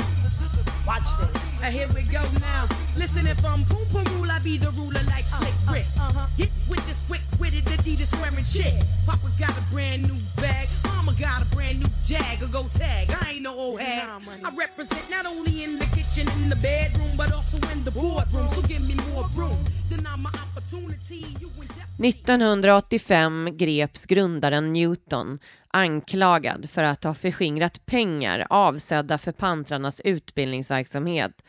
Watch 0.88 1.18
this. 1.20 1.64
Uh, 1.64 1.68
here 1.68 1.88
we 1.94 2.04
go 2.04 2.22
now. 2.40 2.66
Listen, 2.96 3.28
if 3.28 3.44
I'm 3.44 3.64
boom 3.64 3.84
boom 3.92 4.06
rule, 4.16 4.32
I 4.32 4.40
be 4.40 4.58
the 4.58 4.72
ruler 4.72 5.02
like 5.08 5.26
Slick 5.26 5.54
Rick. 5.70 5.86
Uh-huh. 6.00 6.28
Hit 6.38 6.50
with 6.70 6.86
this 6.88 7.02
quick 7.08 7.20
witted 7.42 7.66
Adidas 7.66 8.16
wearing 8.22 8.46
chick. 8.46 8.74
Papa 9.06 9.28
got 9.38 9.52
a 9.58 9.62
brand 9.70 10.04
new 10.04 10.16
bag. 10.38 10.70
Mama 10.86 11.14
got 11.20 11.42
a 11.42 11.46
brand 11.56 11.80
new 11.82 11.88
jag. 12.06 12.42
Or 12.42 12.48
go 12.48 12.68
tag. 12.72 13.12
I 13.22 13.32
ain't 13.32 13.42
no 13.42 13.54
old 13.54 13.82
hag. 13.82 14.24
I 14.46 14.56
represent 14.56 15.10
not 15.10 15.26
only 15.26 15.66
in 15.66 15.78
the 15.78 15.88
kitchen, 15.88 16.26
in 16.42 16.50
the 16.50 16.56
bedroom, 16.56 17.12
but 17.18 17.34
also 17.34 17.58
in 17.74 17.84
the 17.84 17.92
boardroom. 17.92 18.48
So 18.48 18.62
give 18.62 18.88
me 18.88 18.96
more 19.12 19.28
room. 19.36 19.60
Deny 19.90 20.16
my 20.16 20.32
opportunity. 20.32 21.26
You 21.42 21.52
in 21.60 21.68
1985 21.98 23.58
greps 23.58 24.06
grundaren 24.08 24.72
Newton 24.72 25.40
anklagad 25.74 26.70
för 26.70 26.84
att 26.84 27.04
ha 27.04 27.14
förskingrat 27.14 27.86
pengar 27.86 28.48
avsedda 28.50 29.18
för 29.18 29.32
pantrarnas 29.32 30.02
utbildningsverksamhet 30.02 31.44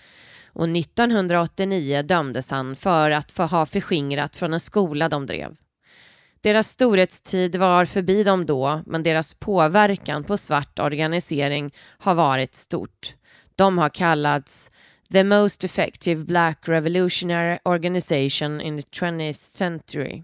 och 0.53 0.69
1989 0.69 2.03
dömdes 2.03 2.51
han 2.51 2.77
för 2.77 3.11
att 3.11 3.33
få 3.33 3.43
ha 3.43 3.67
förskingrat 3.67 4.37
från 4.37 4.53
en 4.53 4.61
skola 4.61 5.09
de 5.09 5.27
drev. 5.27 5.57
Deras 6.41 6.69
storhetstid 6.69 7.57
var 7.57 7.85
förbi 7.85 8.25
dem 8.25 8.47
då, 8.47 8.83
men 8.87 9.03
deras 9.03 9.35
påverkan 9.35 10.25
på 10.25 10.37
svart 10.37 10.79
organisering 10.79 11.75
har 11.99 12.15
varit 12.15 12.55
stort. 12.55 13.15
De 13.57 13.79
har 13.79 13.89
kallats 13.89 14.71
the 15.13 15.25
most 15.25 15.65
effective 15.65 16.25
black 16.25 16.69
revolutionary 16.69 17.59
organization 17.65 18.61
in 18.61 18.83
the 18.83 18.89
20th 19.01 19.33
century. 19.33 20.23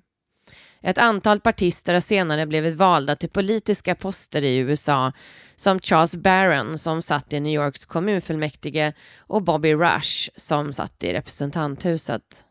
Ett 0.82 0.98
antal 0.98 1.40
partister 1.40 1.92
har 1.94 2.00
senare 2.00 2.46
blivit 2.46 2.74
valda 2.74 3.16
till 3.16 3.30
politiska 3.30 3.94
poster 3.94 4.42
i 4.42 4.56
USA 4.56 5.12
som 5.56 5.80
Charles 5.80 6.16
Barron 6.16 6.78
som 6.78 7.02
satt 7.02 7.32
i 7.32 7.40
New 7.40 7.52
Yorks 7.52 7.84
kommunfullmäktige 7.84 8.92
och 9.18 9.42
Bobby 9.42 9.74
Rush 9.74 10.30
som 10.36 10.72
satt 10.72 11.04
i 11.04 11.12
representanthuset. 11.12 12.44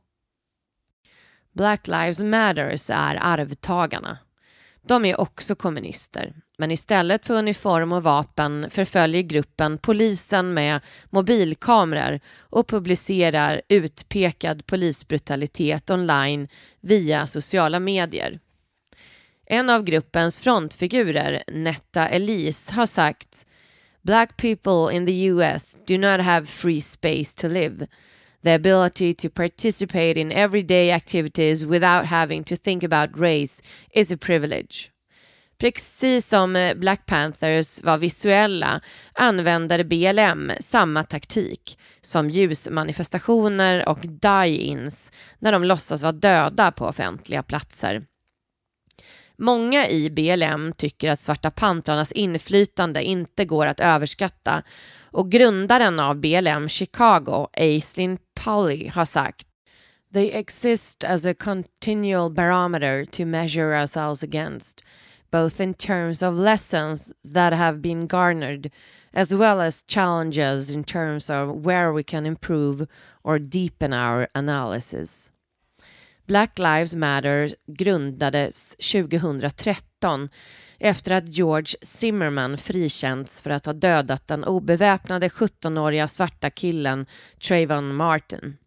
Black 1.54 1.88
Lives 1.88 2.24
Matters 2.24 2.90
är 2.90 3.16
arvtagarna. 3.16 4.18
De 4.82 5.06
är 5.06 5.20
också 5.20 5.56
kommunister, 5.56 6.34
men 6.60 6.72
istället 6.72 7.26
för 7.26 7.34
uniform 7.34 7.92
och 7.92 8.04
vapen 8.04 8.70
förföljer 8.70 9.22
gruppen 9.22 9.78
polisen 9.78 10.54
med 10.54 10.82
mobilkameror 11.10 12.20
och 12.40 12.68
publicerar 12.68 13.62
utpekad 13.68 14.66
polisbrutalitet 14.66 15.90
online 15.90 16.48
via 16.82 17.28
sociala 17.28 17.80
medier. 17.80 18.40
En 19.46 19.70
av 19.70 19.84
gruppens 19.84 20.40
frontfigurer, 20.40 21.44
Netta 21.48 22.08
Elise, 22.08 22.74
har 22.74 22.86
sagt 22.86 23.46
Black 24.02 24.38
people 24.38 24.96
in 24.96 25.06
the 25.06 25.26
US 25.26 25.78
do 25.88 25.98
not 25.98 26.22
have 26.22 26.46
free 26.46 26.82
space 26.82 27.36
to 27.36 27.48
live. 27.48 27.88
The 28.44 28.54
ability 28.54 29.14
to 29.14 29.30
participate 29.30 30.20
in 30.22 30.32
everyday 30.32 30.92
activities 30.92 31.66
without 31.66 32.06
having 32.06 32.44
to 32.44 32.56
think 32.56 32.84
about 32.84 33.20
race 33.20 33.64
is 33.92 34.12
a 34.12 34.18
privilege. 34.18 34.92
Precis 35.60 36.28
som 36.28 36.56
eh, 36.56 36.76
Black 36.76 37.06
Panthers 37.06 37.84
var 37.84 37.98
visuella 37.98 38.82
använder 39.14 39.84
BLM 39.84 40.52
samma 40.60 41.04
taktik 41.04 41.80
som 42.02 42.30
ljusmanifestationer 42.30 43.90
och 43.90 44.00
die-ins 44.00 45.14
när 45.40 45.52
de 45.52 45.64
låtsas 45.64 46.02
vara 46.02 46.12
döda 46.12 46.72
på 46.72 46.86
offentliga 46.86 47.44
platser. 47.44 48.06
Många 49.38 49.88
i 49.88 50.10
BLM 50.10 50.74
tycker 50.78 51.12
att 51.12 51.20
Svarta 51.20 51.52
pantrarnas 51.52 52.12
inflytande 52.12 53.04
inte 53.04 53.46
går 53.46 53.66
att 53.66 53.80
överskatta 53.80 54.64
och 55.12 55.32
grundaren 55.32 56.00
av 56.00 56.16
BLM 56.16 56.70
Chicago, 56.70 57.48
Aislinn 57.54 58.18
Polly, 58.44 58.88
har 58.88 59.06
sagt 59.06 59.48
They 60.14 60.32
exist 60.32 61.04
as 61.04 61.26
a 61.26 61.34
continual 61.34 62.32
barometer 62.32 63.06
to 63.06 63.26
measure 63.26 63.82
ourselves 63.82 64.24
against, 64.24 64.84
both 65.32 65.62
in 65.62 65.74
terms 65.74 66.24
of 66.24 66.34
lessons 66.34 67.14
that 67.34 67.54
have 67.54 67.82
been 67.82 68.08
garnered 68.08 68.72
as 69.14 69.34
well 69.34 69.62
as 69.62 69.84
challenges 69.84 70.72
in 70.72 70.84
terms 70.84 71.30
of 71.30 71.66
where 71.66 71.92
we 71.92 72.04
can 72.04 72.26
improve 72.26 72.88
or 73.24 73.40
deepen 73.40 73.94
our 73.94 74.28
analysis. 74.34 75.32
Black 76.28 76.60
Lives 76.60 76.96
Matter 76.96 77.50
grundades 77.66 78.76
2013 78.76 80.30
efter 80.80 81.12
att 81.12 81.28
George 81.28 81.76
Zimmerman 81.82 82.58
frikänts 82.58 83.42
för 83.42 83.50
att 83.50 83.66
ha 83.66 83.74
dödat 83.74 84.28
den 84.28 84.44
obeväpnade 84.44 85.28
17-åriga 85.28 86.08
svarta 86.08 86.50
killen 86.50 87.06
Trayvon 87.48 87.96
Martin. 87.96 88.58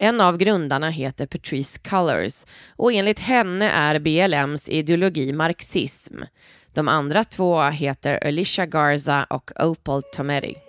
En 0.00 0.20
av 0.20 0.36
grundarna 0.36 0.90
heter 0.90 1.26
Patrice 1.26 1.78
Cullors 1.78 2.44
och 2.76 2.92
enligt 2.92 3.18
henne 3.18 3.70
är 3.70 3.98
BLMs 3.98 4.68
ideologi 4.68 5.32
marxism. 5.32 6.14
De 6.74 6.88
andra 6.88 7.24
två 7.24 7.62
heter 7.62 8.26
Alicia 8.26 8.66
Garza 8.66 9.26
och 9.30 9.50
Opal 9.64 10.02
Tometi. 10.02 10.67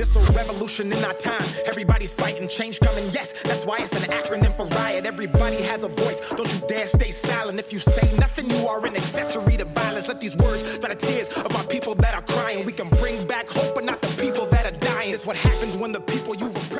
This 0.00 0.16
a 0.16 0.32
revolution 0.32 0.90
in 0.90 1.04
our 1.04 1.12
time. 1.12 1.44
Everybody's 1.66 2.14
fighting, 2.14 2.48
change 2.48 2.80
coming. 2.80 3.10
Yes, 3.12 3.34
that's 3.42 3.66
why 3.66 3.78
it's 3.80 3.92
an 3.92 4.10
acronym 4.10 4.56
for 4.56 4.64
riot. 4.78 5.04
Everybody 5.04 5.60
has 5.62 5.82
a 5.82 5.88
voice. 5.88 6.30
Don't 6.30 6.50
you 6.54 6.60
dare 6.66 6.86
stay 6.86 7.10
silent. 7.10 7.58
If 7.58 7.70
you 7.70 7.80
say 7.80 8.10
nothing, 8.16 8.48
you 8.48 8.66
are 8.66 8.84
an 8.86 8.96
accessory 8.96 9.58
to 9.58 9.66
violence. 9.66 10.08
Let 10.08 10.18
these 10.18 10.36
words 10.38 10.62
dry 10.78 10.94
the 10.94 11.06
tears 11.06 11.28
of 11.28 11.54
our 11.54 11.64
people 11.64 11.94
that 11.96 12.14
are 12.14 12.22
crying. 12.22 12.64
We 12.64 12.72
can 12.72 12.88
bring 12.88 13.26
back 13.26 13.46
hope, 13.50 13.74
but 13.74 13.84
not 13.84 14.00
the 14.00 14.08
people 14.22 14.46
that 14.46 14.64
are 14.64 14.78
dying. 14.78 15.12
It's 15.12 15.26
what 15.26 15.36
happens 15.36 15.76
when 15.76 15.92
the 15.92 16.00
people 16.00 16.34
you 16.34 16.46
repress 16.46 16.79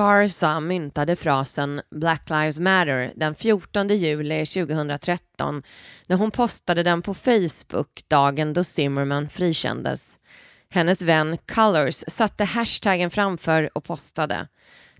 Garza 0.00 0.60
myntade 0.60 1.16
frasen 1.16 1.80
Black 1.90 2.30
Lives 2.30 2.58
Matter 2.60 3.12
den 3.16 3.34
14 3.34 3.88
juli 3.88 4.46
2013 4.46 5.62
när 6.06 6.16
hon 6.16 6.30
postade 6.30 6.82
den 6.82 7.02
på 7.02 7.14
Facebook 7.14 8.00
dagen 8.08 8.52
då 8.52 8.64
Zimmerman 8.64 9.28
frikändes. 9.28 10.18
Hennes 10.70 11.02
vän 11.02 11.38
Colors 11.54 12.04
satte 12.08 12.44
hashtaggen 12.44 13.10
framför 13.10 13.70
och 13.74 13.84
postade. 13.84 14.48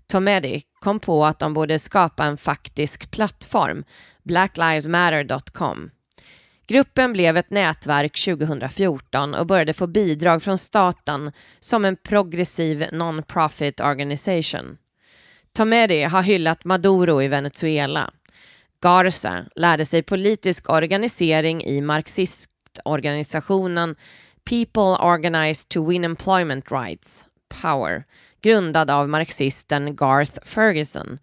Tomedi 0.07 0.61
kom 0.79 0.99
på 0.99 1.25
att 1.25 1.39
de 1.39 1.53
borde 1.53 1.79
skapa 1.79 2.25
en 2.25 2.37
faktisk 2.37 3.11
plattform, 3.11 3.83
blacklivesmatter.com. 4.23 5.89
Gruppen 6.67 7.13
blev 7.13 7.37
ett 7.37 7.49
nätverk 7.49 8.25
2014 8.25 9.33
och 9.33 9.47
började 9.47 9.73
få 9.73 9.87
bidrag 9.87 10.43
från 10.43 10.57
staten 10.57 11.31
som 11.59 11.85
en 11.85 11.95
progressiv 11.95 12.85
non-profit 12.91 13.81
organisation. 13.81 14.77
Tomedi 15.53 16.03
har 16.03 16.21
hyllat 16.21 16.65
Maduro 16.65 17.21
i 17.21 17.27
Venezuela. 17.27 18.11
Garza 18.81 19.45
lärde 19.55 19.85
sig 19.85 20.03
politisk 20.03 20.69
organisering 20.69 21.63
i 21.63 21.81
marxistorganisationen 21.81 23.95
People 24.49 25.05
Organized 25.05 25.69
to 25.69 25.89
Win 25.89 26.03
Employment 26.03 26.71
Rights, 26.71 27.27
Power, 27.61 28.03
grundad 28.41 28.89
av 28.89 29.09
marxisten 29.09 29.95
Garth 29.95 30.39
Ferguson. 30.43 31.17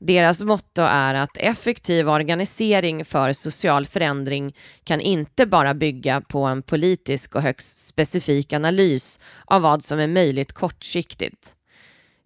Deras 0.00 0.42
motto 0.42 0.82
är 0.82 1.14
att 1.14 1.36
effektiv 1.36 2.08
organisering 2.08 3.04
för 3.04 3.32
social 3.32 3.86
förändring 3.86 4.54
kan 4.84 5.00
inte 5.00 5.46
bara 5.46 5.74
bygga 5.74 6.20
på 6.20 6.44
en 6.44 6.62
politisk 6.62 7.34
och 7.34 7.42
högst 7.42 7.86
specifik 7.86 8.52
analys 8.52 9.20
av 9.44 9.62
vad 9.62 9.84
som 9.84 9.98
är 9.98 10.08
möjligt 10.08 10.52
kortsiktigt. 10.52 11.55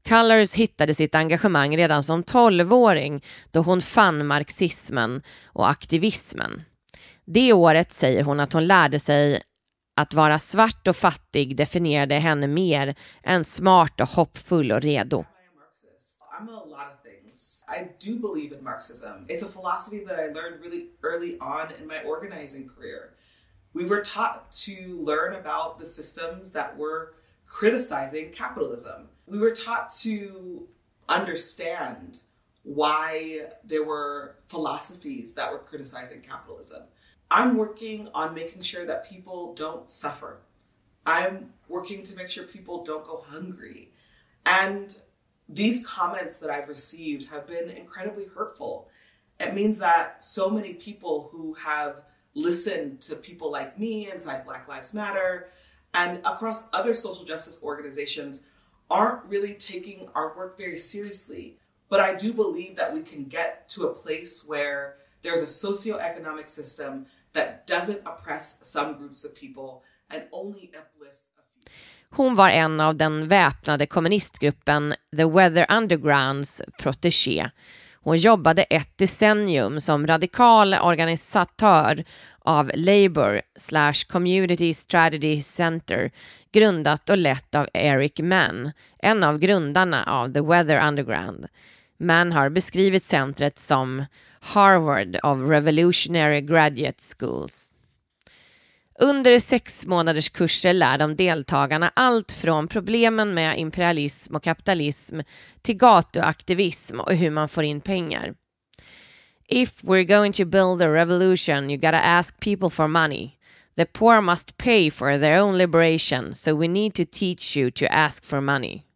Colors 0.08 0.54
hittade 0.54 0.94
sitt 0.94 1.14
engagemang 1.14 1.76
redan 1.76 2.02
som 2.02 2.22
tolvåring 2.22 3.24
då 3.50 3.60
hon 3.60 3.80
fann 3.80 4.26
marxismen 4.26 5.22
och 5.44 5.70
aktivismen. 5.70 6.62
Det 7.24 7.52
året 7.52 7.92
säger 7.92 8.22
hon 8.22 8.40
att 8.40 8.52
hon 8.52 8.66
lärde 8.66 8.98
sig 8.98 9.42
att 9.96 10.14
vara 10.14 10.38
svart 10.38 10.88
och 10.88 10.96
fattig 10.96 11.56
definierade 11.56 12.14
henne 12.14 12.46
mer 12.46 12.94
än 13.22 13.44
smart 13.44 14.00
och 14.00 14.08
hoppfull 14.08 14.72
och 14.72 14.80
redo. 14.80 15.24
I 17.70 17.88
do 17.98 18.18
believe 18.18 18.52
in 18.52 18.64
Marxism. 18.64 19.26
It's 19.28 19.42
a 19.42 19.48
philosophy 19.48 20.04
that 20.04 20.18
I 20.18 20.32
learned 20.32 20.60
really 20.60 20.90
early 21.02 21.38
on 21.38 21.68
in 21.80 21.86
my 21.86 22.00
organizing 22.04 22.68
career. 22.68 23.10
We 23.72 23.84
were 23.84 24.02
taught 24.02 24.50
to 24.66 25.04
learn 25.04 25.34
about 25.34 25.78
the 25.78 25.86
systems 25.86 26.52
that 26.52 26.76
were 26.76 27.14
criticizing 27.46 28.32
capitalism. 28.32 29.08
We 29.30 29.38
were 29.38 29.52
taught 29.52 29.90
to 30.00 30.66
understand 31.08 32.20
why 32.64 33.46
there 33.64 33.84
were 33.84 34.36
philosophies 34.48 35.34
that 35.34 35.52
were 35.52 35.60
criticizing 35.60 36.20
capitalism. 36.20 36.82
I'm 37.30 37.56
working 37.56 38.08
on 38.12 38.34
making 38.34 38.62
sure 38.62 38.84
that 38.86 39.08
people 39.08 39.54
don't 39.54 39.88
suffer. 39.88 40.40
I'm 41.06 41.52
working 41.68 42.02
to 42.02 42.16
make 42.16 42.28
sure 42.28 42.42
people 42.42 42.82
don't 42.82 43.06
go 43.06 43.24
hungry. 43.24 43.92
And 44.44 44.94
these 45.48 45.86
comments 45.86 46.38
that 46.38 46.50
I've 46.50 46.68
received 46.68 47.30
have 47.30 47.46
been 47.46 47.70
incredibly 47.70 48.26
hurtful. 48.26 48.88
It 49.38 49.54
means 49.54 49.78
that 49.78 50.24
so 50.24 50.50
many 50.50 50.74
people 50.74 51.28
who 51.30 51.54
have 51.54 52.02
listened 52.34 53.00
to 53.02 53.14
people 53.14 53.52
like 53.52 53.78
me 53.78 54.10
inside 54.10 54.44
Black 54.44 54.66
Lives 54.66 54.92
Matter 54.92 55.50
and 55.94 56.18
across 56.24 56.68
other 56.72 56.96
social 56.96 57.24
justice 57.24 57.60
organizations 57.62 58.44
aren't 58.90 59.24
really 59.24 59.54
taking 59.54 60.08
our 60.14 60.36
work 60.36 60.58
very 60.58 60.78
seriously. 60.78 61.56
But 61.88 62.00
I 62.00 62.14
do 62.14 62.32
believe 62.32 62.76
that 62.76 62.94
we 62.94 63.02
can 63.02 63.24
get 63.24 63.68
to 63.68 63.86
a 63.86 63.94
place 63.94 64.44
where 64.46 64.94
there's 65.22 65.42
a 65.42 65.66
socioeconomic 65.66 66.48
system 66.48 67.06
that 67.32 67.66
doesn't 67.66 68.00
oppress 68.06 68.60
some 68.62 68.94
groups 68.98 69.24
of 69.24 69.34
people 69.34 69.82
and 70.10 70.22
only 70.32 70.70
uplifts 70.74 71.30
a 71.38 71.42
few. 71.42 71.72
Hon 72.12 72.34
var 72.34 72.48
en 72.48 72.80
av 72.80 72.96
den 72.96 73.28
väpnade 73.28 73.86
kommunistgruppen 73.86 74.94
The 75.16 75.24
Weather 75.24 75.66
Undergrounds 75.70 76.62
protégé. 76.78 77.50
Hon 78.02 78.16
jobbade 78.16 78.62
ett 78.62 78.98
decennium 78.98 79.80
som 79.80 80.06
radikal 80.06 80.74
organisatör 80.74 82.04
av 82.44 82.70
Labour 82.74 83.42
slash 83.56 84.04
Community 84.08 84.74
Strategy 84.74 85.42
Center 85.42 86.10
grundat 86.52 87.10
och 87.10 87.18
lett 87.18 87.54
av 87.54 87.68
Eric 87.74 88.20
Mann, 88.20 88.72
en 88.98 89.24
av 89.24 89.38
grundarna 89.38 90.04
av 90.04 90.32
The 90.32 90.40
Weather 90.40 90.88
Underground. 90.88 91.46
Mann 91.98 92.32
har 92.32 92.50
beskrivit 92.50 93.02
centret 93.02 93.58
som 93.58 94.04
Harvard 94.40 95.16
of 95.22 95.38
Revolutionary 95.38 96.40
Graduate 96.40 97.02
Schools. 97.18 97.74
Under 99.02 99.38
sex 99.38 99.86
månaders 99.86 100.28
kurser 100.28 100.72
lär 100.72 100.98
de 100.98 101.16
deltagarna 101.16 101.92
allt 101.94 102.32
från 102.32 102.68
problemen 102.68 103.34
med 103.34 103.58
imperialism 103.58 104.36
och 104.36 104.42
kapitalism 104.42 105.20
till 105.62 105.76
gatuaktivism 105.76 107.00
och 107.00 107.14
hur 107.14 107.30
man 107.30 107.48
får 107.48 107.64
in 107.64 107.80
pengar. 107.80 108.34
If 109.50 109.82
we're 109.82 110.04
going 110.04 110.30
to 110.32 110.44
build 110.44 110.80
a 110.80 110.88
revolution 110.88 111.70
you 111.70 111.76
gotta 111.76 112.04
ask 112.04 112.40
people 112.40 112.70
for 112.70 112.86
money. 112.86 113.36
The 113.74 113.84
poor 113.84 114.22
must 114.22 114.58
pay 114.58 114.88
for 114.88 115.18
their 115.18 115.38
own 115.38 115.56
liberation 115.56 116.34
so 116.34 116.54
we 116.54 116.68
need 116.68 116.94
to 116.94 117.04
teach 117.04 117.56
you 117.56 117.72
to 117.72 117.92
ask 117.92 118.24
for 118.24 118.40
money. 118.40 118.86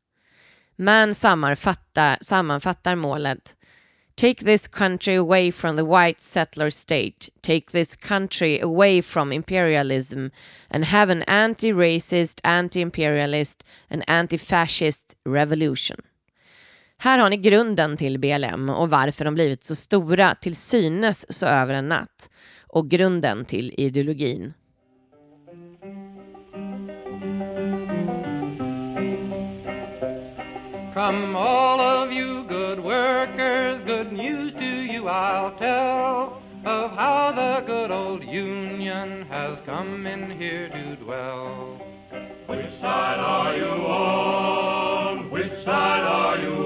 Man 0.79 1.11
sammanfattar, 1.11 2.19
sammanfattar 2.23 2.97
målet 2.97 3.57
Take 4.17 4.41
this 4.43 4.69
country 4.69 5.17
away 5.17 5.51
from 5.51 5.75
the 5.75 5.85
white 5.85 6.21
settler 6.21 6.71
state. 6.71 7.31
Take 7.43 7.73
this 7.73 7.97
country 7.97 8.61
away 8.61 9.01
from 9.01 9.33
imperialism 9.33 10.31
and 10.71 10.85
have 10.85 11.11
an 11.11 11.25
anti-racist, 11.25 12.41
anti-imperialist 12.45 13.65
and 13.91 14.05
anti-fascist 14.07 15.17
revolution. 15.27 15.97
Här 16.99 17.19
har 17.19 17.31
ni 17.31 17.37
grunden 17.37 17.97
till 17.97 18.19
BLM 18.19 18.71
och 18.71 18.91
varför 18.91 19.25
de 19.25 19.35
blivit 19.35 19.65
så 19.65 19.75
stora 19.75 20.35
till 20.35 20.57
synes 20.57 21.39
så 21.39 21.47
över 21.47 21.75
en 21.75 21.89
natt 21.89 22.31
och 22.69 22.91
grunden 22.91 23.45
till 23.45 23.75
ideologin. 23.79 24.53
Come, 30.95 31.37
all 31.37 31.81
of 31.81 32.13
you 32.13 32.47
good 32.49 32.79
workers, 32.79 33.83
good 33.85 34.13
news 34.13 34.53
to 34.53 34.65
you 34.65 35.09
I'll 35.09 35.59
tell 35.59 36.41
of 36.65 36.91
how 36.93 37.33
the 37.35 37.67
good 37.67 37.91
old 37.91 38.23
Union 38.25 39.27
has 39.29 39.59
come 39.67 40.07
in 40.07 40.31
here 40.31 40.69
to 40.69 40.97
dwell. 41.05 41.79
Which 42.49 42.81
side 42.81 43.19
are 43.19 43.57
you 43.57 43.67
on? 43.67 45.31
Which 45.31 45.65
side 45.65 46.05
are 46.05 46.39
you 46.39 46.53
on? 46.53 46.64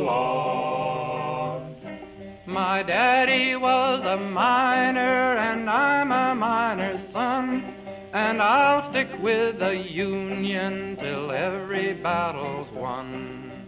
My 2.59 2.83
daddy 2.83 3.55
was 3.55 4.03
a 4.05 4.17
miner 4.17 5.37
and 5.37 5.71
I'm 5.71 6.11
a 6.11 6.35
miner's 6.35 7.01
son. 7.13 7.73
And 8.13 8.43
I'll 8.43 8.91
stick 8.91 9.07
with 9.23 9.61
the 9.61 9.77
Union 9.77 10.97
till 11.01 11.31
every 11.31 11.95
battle's 11.95 12.69
won. 12.73 13.65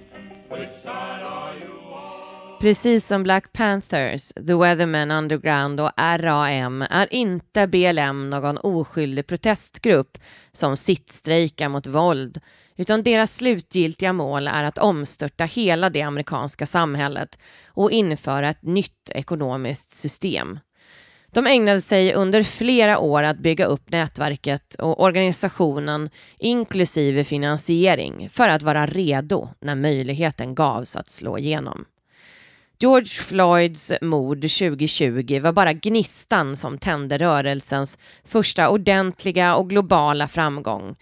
Precis 2.61 3.07
som 3.07 3.23
Black 3.23 3.53
Panthers, 3.53 4.33
The 4.33 4.55
Weathermen 4.55 5.11
Underground 5.11 5.81
och 5.81 5.91
RAM 5.99 6.83
är 6.91 7.15
inte 7.15 7.67
BLM 7.67 8.31
någon 8.31 8.59
oskyldig 8.59 9.27
protestgrupp 9.27 10.19
som 10.53 10.77
sittstrejkar 10.77 11.69
mot 11.69 11.87
våld, 11.87 12.41
utan 12.77 13.03
deras 13.03 13.35
slutgiltiga 13.35 14.13
mål 14.13 14.49
är 14.49 14.65
att 14.65 14.79
omstörta 14.79 15.45
hela 15.45 15.91
det 15.91 16.03
amerikanska 16.03 16.67
samhället 16.67 17.39
och 17.69 17.91
införa 17.91 18.49
ett 18.49 18.63
nytt 18.63 19.11
ekonomiskt 19.15 19.91
system. 19.91 20.59
De 21.33 21.47
ägnade 21.47 21.81
sig 21.81 22.15
under 22.15 22.43
flera 22.43 22.99
år 22.99 23.23
att 23.23 23.39
bygga 23.39 23.65
upp 23.65 23.91
nätverket 23.91 24.75
och 24.75 25.03
organisationen 25.03 26.11
inklusive 26.39 27.25
finansiering 27.25 28.29
för 28.31 28.49
att 28.49 28.63
vara 28.63 28.87
redo 28.87 29.49
när 29.61 29.75
möjligheten 29.75 30.55
gavs 30.55 30.97
att 30.97 31.11
slå 31.11 31.39
igenom. 31.39 31.85
George 32.83 33.09
Floyds 33.09 33.93
mord 34.01 34.43
2020 34.43 35.41
var 35.41 35.53
bara 35.53 35.73
gnistan 35.73 36.57
som 36.57 36.79
tände 36.79 37.19
rörelsens 37.19 37.99
första 38.25 38.69
ordentliga 38.69 39.55
och 39.55 39.71
globala 39.71 40.29
framgång 40.29 40.97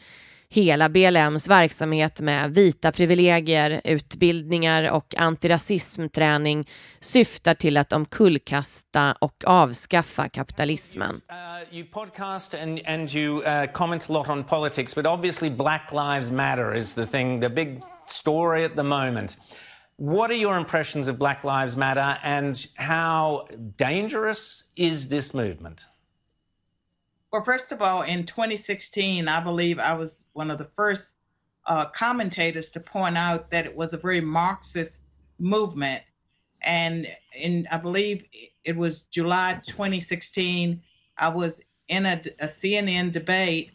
hela 0.51 0.89
BLMs 0.89 1.49
verksamhet 1.49 2.21
med 2.21 2.55
vita 2.55 2.93
privilegier, 2.93 3.81
utbildningar 3.85 4.91
och 4.91 5.15
antirasismträning 5.17 6.69
syftar 7.01 7.55
till 7.55 7.77
att 7.77 7.93
omkullkasta 7.93 9.15
och 9.21 9.45
avskaffa 9.47 10.29
kapitalismen. 10.29 11.21
Uh, 11.31 11.77
you 11.77 11.87
podcast 11.87 12.55
and, 12.55 12.81
and 12.87 13.15
you 13.15 13.43
uh, 13.43 13.73
comment 13.73 14.11
a 14.11 14.13
lot 14.13 14.29
on 14.29 14.45
politics, 14.45 14.95
but 14.95 15.07
obviously 15.07 15.51
Black 15.51 15.93
Lives 15.93 16.31
Matter 16.31 16.75
is 16.75 16.93
the 16.93 17.07
thing, 17.07 17.41
the 17.41 17.51
big 17.51 17.81
story 18.07 18.65
at 18.65 18.77
the 18.77 18.83
moment. 18.83 19.37
What 19.99 20.31
are 20.31 20.35
your 20.35 20.57
impressions 20.57 21.09
of 21.09 21.19
Black 21.19 21.43
Lives 21.43 21.75
Matter 21.77 22.21
and 22.23 22.65
how 22.77 23.49
dangerous 23.77 24.63
is 24.77 25.09
this 25.09 25.35
movement? 25.35 25.87
Well, 27.33 27.43
first 27.43 27.73
of 27.73 27.83
all, 27.83 28.03
in 28.03 28.25
2016, 28.25 29.27
I 29.27 29.41
believe 29.41 29.81
I 29.81 29.95
was 29.95 30.27
one 30.35 30.53
of 30.53 30.59
the 30.59 30.71
first 30.77 31.17
uh, 31.67 31.87
commentators 31.87 32.71
to 32.71 32.81
point 32.81 33.19
out 33.19 33.51
that 33.51 33.67
it 33.67 33.75
was 33.75 33.93
a 33.93 33.97
very 33.97 34.21
Marxist 34.21 35.01
movement. 35.41 36.05
And 36.63 37.09
in, 37.37 37.67
I 37.73 37.79
believe 37.79 38.25
it 38.63 38.77
was 38.77 39.01
July 39.11 39.61
2016, 39.67 40.81
I 41.19 41.29
was 41.29 41.61
in 41.89 42.07
a, 42.07 42.23
a 42.39 42.47
CNN 42.47 43.11
debate 43.11 43.73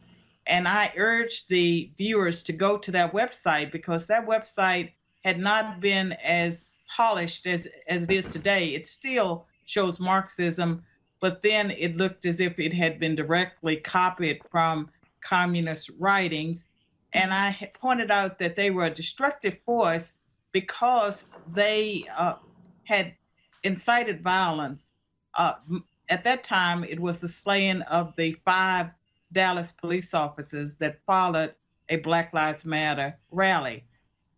and 0.48 0.70
I 0.70 0.94
urged 0.96 1.50
the 1.50 1.92
viewers 1.98 2.44
to 2.44 2.54
go 2.54 2.78
to 2.78 2.92
that 2.92 3.14
website 3.14 3.74
because 3.74 4.08
that 4.08 4.26
website 4.26 4.92
had 5.24 5.40
not 5.40 5.80
been 5.80 6.14
as 6.24 6.66
polished 6.96 7.48
as, 7.48 7.68
as 7.88 8.04
it 8.04 8.12
is 8.12 8.28
today. 8.28 8.70
It 8.70 8.88
still 8.88 9.46
shows 9.66 10.00
Marxism 10.00 10.84
but 11.24 11.42
then 11.42 11.72
it 11.72 11.96
looked 11.96 12.26
as 12.26 12.42
if 12.42 12.60
it 12.60 12.74
had 12.74 13.00
been 13.00 13.16
directly 13.16 13.78
copied 13.78 14.42
from 14.52 14.90
communist 15.22 15.90
writings. 15.98 16.66
And 17.14 17.34
I 17.34 17.72
pointed 17.80 18.12
out 18.12 18.40
that 18.40 18.58
they 18.58 18.72
were 18.72 18.88
a 18.88 18.90
destructive 18.90 19.58
force 19.66 20.16
because 20.52 21.30
they 21.54 22.04
uh, 22.18 22.34
had 22.84 23.16
incited 23.64 24.22
violence. 24.22 24.92
Uh, 25.36 25.54
at 26.10 26.26
that 26.26 26.44
time, 26.44 26.84
it 26.84 27.00
was 27.00 27.22
the 27.22 27.30
slaying 27.30 27.84
of 27.84 28.14
the 28.18 28.36
five 28.44 28.90
Dallas 29.32 29.72
police 29.72 30.14
officers 30.14 30.76
that 30.80 31.00
followed 31.08 31.56
a 31.88 31.96
Black 31.96 32.34
Lives 32.34 32.66
Matter 32.66 33.18
rally. 33.32 33.86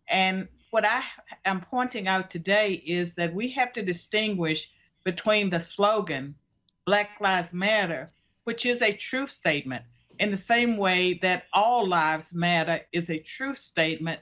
And 0.08 0.46
what 0.70 0.84
I 0.84 1.02
am 1.44 1.60
pointing 1.60 2.08
out 2.08 2.28
today 2.28 2.82
is 2.86 3.14
that 3.14 3.34
we 3.34 3.48
have 3.50 3.72
to 3.74 3.82
distinguish 3.82 4.70
between 5.04 5.50
the 5.50 5.60
slogan 5.60 6.34
Black 6.84 7.20
Lives 7.20 7.52
Matter, 7.52 8.10
which 8.44 8.66
is 8.66 8.82
a 8.82 8.92
truth 8.92 9.30
statement, 9.30 9.84
in 10.18 10.30
the 10.30 10.36
same 10.36 10.76
way 10.76 11.14
that 11.14 11.44
all 11.52 11.86
lives 11.86 12.34
matter 12.34 12.80
is 12.92 13.10
a 13.10 13.18
truth 13.18 13.58
statement. 13.58 14.20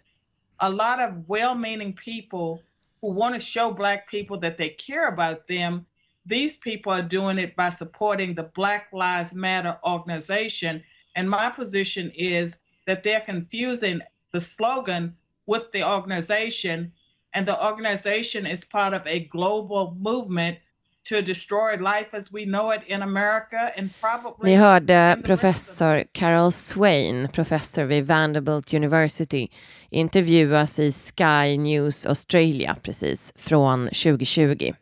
A 0.60 0.70
lot 0.70 1.00
of 1.00 1.28
well 1.28 1.54
meaning 1.54 1.92
people 1.92 2.60
who 3.00 3.12
want 3.12 3.34
to 3.34 3.40
show 3.40 3.70
Black 3.70 4.08
people 4.08 4.38
that 4.38 4.56
they 4.56 4.70
care 4.70 5.08
about 5.08 5.46
them, 5.46 5.86
these 6.26 6.56
people 6.56 6.92
are 6.92 7.02
doing 7.02 7.38
it 7.38 7.54
by 7.54 7.68
supporting 7.68 8.34
the 8.34 8.44
Black 8.54 8.88
Lives 8.92 9.34
Matter 9.34 9.78
organization. 9.84 10.82
And 11.16 11.28
my 11.28 11.50
position 11.50 12.10
is 12.14 12.58
that 12.86 13.02
they're 13.02 13.20
confusing 13.20 14.00
the 14.32 14.40
slogan 14.40 15.16
with 15.46 15.70
the 15.72 15.82
organization, 15.82 16.92
and 17.34 17.46
the 17.46 17.66
organization 17.66 18.46
is 18.46 18.64
part 18.64 18.94
of 18.94 19.02
a 19.06 19.20
global 19.20 19.96
movement 20.00 20.58
to 21.04 21.22
destroy 21.22 21.76
life 21.76 22.08
as 22.12 22.32
we 22.32 22.44
know 22.44 22.70
it 22.70 22.82
in 22.86 23.02
America 23.02 23.70
and 23.76 23.90
probably 24.00 24.50
Ni 24.50 24.56
hörde 24.56 25.16
professor 25.24 26.04
Carol 26.12 26.50
Swain, 26.50 27.28
professor 27.28 27.84
vid 27.84 28.04
Vanderbilt 28.04 28.72
University, 28.72 29.50
intervjuas 29.90 30.78
i 30.78 30.92
Sky 30.92 31.58
News 31.58 32.06
Australia 32.06 32.76
precis 32.82 33.32
från 33.36 33.88
2020. 33.88 34.74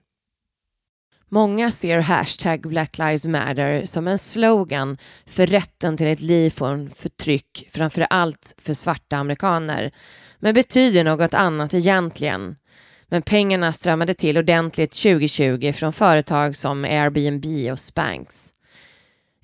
Många 1.34 1.70
ser 1.70 1.98
hashtag 1.98 2.60
Black 2.68 2.98
Lives 2.98 3.26
Matter 3.26 3.86
som 3.86 4.08
en 4.08 4.18
slogan 4.18 4.98
för 5.26 5.46
rätten 5.46 5.96
till 5.96 6.06
ett 6.06 6.20
liv 6.20 6.50
från 6.50 6.90
förtryck, 6.90 7.68
framför 7.70 8.06
allt 8.10 8.54
för 8.58 8.74
svarta 8.74 9.16
amerikaner, 9.16 9.92
men 10.38 10.54
betyder 10.54 11.04
något 11.04 11.34
annat 11.34 11.74
egentligen. 11.74 12.56
Men 13.08 13.22
pengarna 13.22 13.72
strömmade 13.72 14.14
till 14.14 14.38
ordentligt 14.38 14.92
2020 14.92 15.72
från 15.72 15.92
företag 15.92 16.56
som 16.56 16.84
Airbnb 16.84 17.72
och 17.72 17.78
Spanx. 17.78 18.52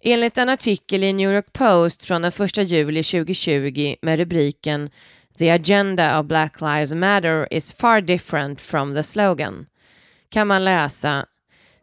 Enligt 0.03 0.39
en 0.39 0.49
artikel 0.49 1.05
i 1.05 1.12
New 1.12 1.32
York 1.32 1.53
Post 1.53 2.05
från 2.05 2.22
den 2.22 2.32
1 2.39 2.57
juli 2.57 3.03
2020 3.03 3.95
med 4.03 4.18
rubriken 4.18 4.91
“The 5.39 5.51
agenda 5.51 6.20
of 6.20 6.26
Black 6.26 6.61
Lives 6.61 6.95
Matter 6.95 7.49
is 7.51 7.72
far 7.72 8.01
different 8.01 8.61
from 8.61 8.95
the 8.95 9.03
slogan” 9.03 9.66
kan 10.30 10.47
man 10.47 10.64
läsa 10.64 11.26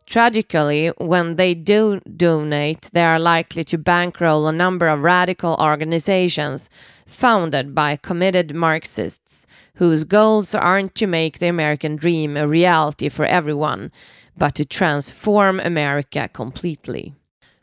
Tragically, 0.06 0.92
when 0.98 1.36
they 1.36 1.56
do 1.56 2.00
donate, 2.02 2.90
they 2.94 3.04
are 3.04 3.20
likely 3.20 3.64
to 3.64 3.78
bankroll 3.78 4.48
a 4.48 4.52
number 4.52 4.88
of 4.88 5.02
radical 5.02 5.58
organizations 5.60 6.70
founded 7.08 7.74
by 7.74 7.96
committed 7.96 8.54
Marxists 8.54 9.48
whose 9.76 10.04
goals 10.04 10.54
aren't 10.54 10.96
to 10.96 11.08
make 11.08 11.40
the 11.40 11.48
American 11.48 11.96
dream 11.96 12.38
a 12.38 12.48
reality 12.48 13.10
for 13.10 13.26
everyone, 13.26 13.92
but 14.38 14.54
to 14.56 14.66
transform 14.66 15.60
America 15.60 16.28
completely. 16.28 17.14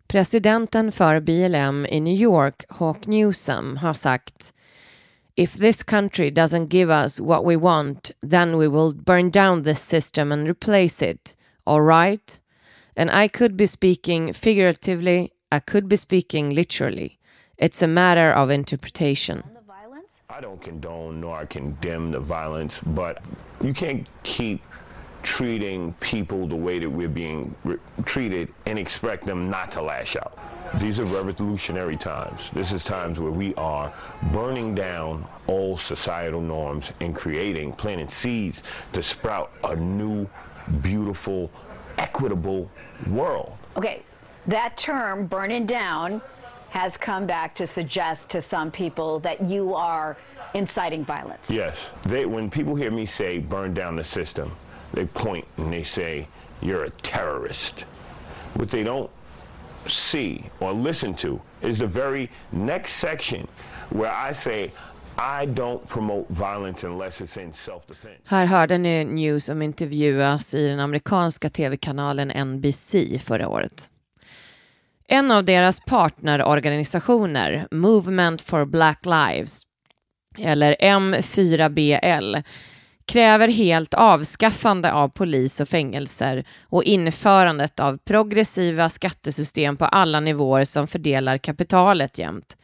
Presidenten 0.09 0.93
för 0.93 1.20
BLM 1.20 1.86
i 1.90 2.01
New 2.01 2.16
York, 2.16 2.64
Hawk 2.68 3.07
Newsom, 3.07 3.76
har 3.76 3.93
sagt 3.93 4.53
If 5.36 5.55
this 5.55 5.82
country 5.82 6.30
doesn't 6.30 6.70
give 6.70 6.90
us 6.90 7.20
what 7.20 7.45
we 7.45 7.57
want, 7.57 8.11
then 8.20 8.57
we 8.59 8.68
will 8.68 8.93
burn 8.95 9.30
down 9.30 9.62
this 9.62 9.80
system 9.80 10.32
and 10.32 10.49
replace 10.49 11.03
it. 11.03 11.36
All 11.67 11.81
right? 11.81 12.41
And 12.97 13.11
I 13.11 13.29
could 13.29 13.57
be 13.57 13.67
speaking 13.67 14.33
figuratively, 14.33 15.33
I 15.51 15.61
could 15.61 15.89
be 15.89 15.97
speaking 15.97 16.51
literally. 16.51 17.19
It's 17.59 17.83
a 17.83 17.87
matter 17.87 18.31
of 18.33 18.51
interpretation. 18.51 19.43
I 20.29 20.41
don't 20.41 20.61
condone 20.63 21.21
nor 21.21 21.45
condemn 21.45 22.11
the 22.11 22.21
violence, 22.21 22.81
but 22.87 23.23
you 23.63 23.75
can't 23.75 24.09
keep 24.23 24.63
treating 25.23 25.93
people 26.01 26.47
the 26.47 26.57
way 26.57 26.79
that 26.79 26.89
we're 26.89 27.09
being 27.09 27.55
re- 27.65 27.77
treated 28.05 28.49
and 28.67 28.79
expect 28.79 29.27
them 29.27 29.51
not 29.51 29.71
to 29.73 29.83
lash 29.83 30.17
out. 30.17 30.39
These 30.81 30.99
are 30.99 31.05
revolutionary 31.05 31.99
times. 31.99 32.51
This 32.55 32.73
is 32.73 32.83
times 32.83 33.21
where 33.21 33.31
we 33.31 33.55
are 33.57 33.93
burning 34.33 34.75
down 34.75 35.27
old 35.47 35.81
societal 35.81 36.41
norms 36.41 36.93
and 37.01 37.15
creating, 37.15 37.75
planting 37.75 38.09
seeds 38.09 38.63
to 38.95 39.03
sprout 39.03 39.53
a 39.65 39.77
new, 39.77 40.29
beautiful, 40.83 41.51
equitable 41.99 42.71
world. 43.09 43.57
Okay, 43.77 44.03
that 44.47 44.77
term, 44.77 45.27
burning 45.27 45.67
down, 45.67 46.21
has 46.71 46.97
come 46.97 47.27
back 47.27 47.55
to 47.55 47.67
suggest 47.67 48.31
to 48.31 48.41
some 48.41 48.71
people 48.71 49.19
that 49.21 49.45
you 49.45 49.75
are 49.75 50.17
inciting 50.55 51.05
violence. 51.05 51.51
Yes. 51.51 51.77
They, 52.05 52.25
when 52.25 52.51
people 52.51 52.75
hear 52.75 52.91
me 52.91 53.05
say 53.05 53.39
burn 53.39 53.75
down 53.75 53.97
the 53.97 54.05
system, 54.05 54.51
they 54.95 55.07
point 55.07 55.47
and 55.59 55.73
they 55.73 55.83
say, 55.83 56.27
you're 56.63 56.85
a 56.85 56.91
terrorist. 56.91 57.85
What 58.55 58.71
they 58.71 58.83
don't 58.83 59.11
see 59.87 60.47
or 60.61 60.73
listen 60.73 61.15
to 61.17 61.41
is 61.61 61.79
the 61.79 61.87
very 61.87 62.31
next 62.53 62.95
section 62.95 63.49
where 63.91 64.13
I 64.13 64.33
say, 64.33 64.71
I 65.17 65.47
don't 65.47 65.89
promote 65.89 66.27
violence 66.29 66.87
unless 66.87 67.21
it's 67.21 67.43
in 67.43 67.53
self-defense. 67.53 68.19
Här 68.25 68.47
hörde 68.47 68.79
ni 68.79 69.05
News 69.05 69.45
som 69.45 69.63
intervjuas 69.63 70.55
i 70.55 70.69
den 70.69 70.81
amerikanska 70.81 71.49
tv-kanalen 71.49 72.47
NBC 72.47 73.19
förra 73.25 73.49
året. 73.49 73.91
En 75.09 75.31
av 75.31 75.45
deras 75.45 75.81
partnerorganisationer, 75.81 77.67
Movement 77.71 78.43
for 78.43 78.65
Black 78.65 79.07
Lives, 79.07 79.63
eller 80.39 80.77
M4BL, 80.81 82.43
kräver 83.05 83.49
helt 83.49 83.95
avskaffande 83.95 84.93
av 84.93 85.09
polis 85.09 85.61
och 85.61 85.69
fängelser 85.69 86.45
och 86.63 86.85
införandet 86.85 87.81
av 87.81 87.99
progressiva 87.99 88.89
skattesystem 88.89 89.77
på 89.77 89.85
alla 89.85 90.21
nivåer 90.21 90.65
som 90.65 90.87
fördelar 90.87 91.39
kapitalet 91.39 92.19
jämt. 92.19 92.57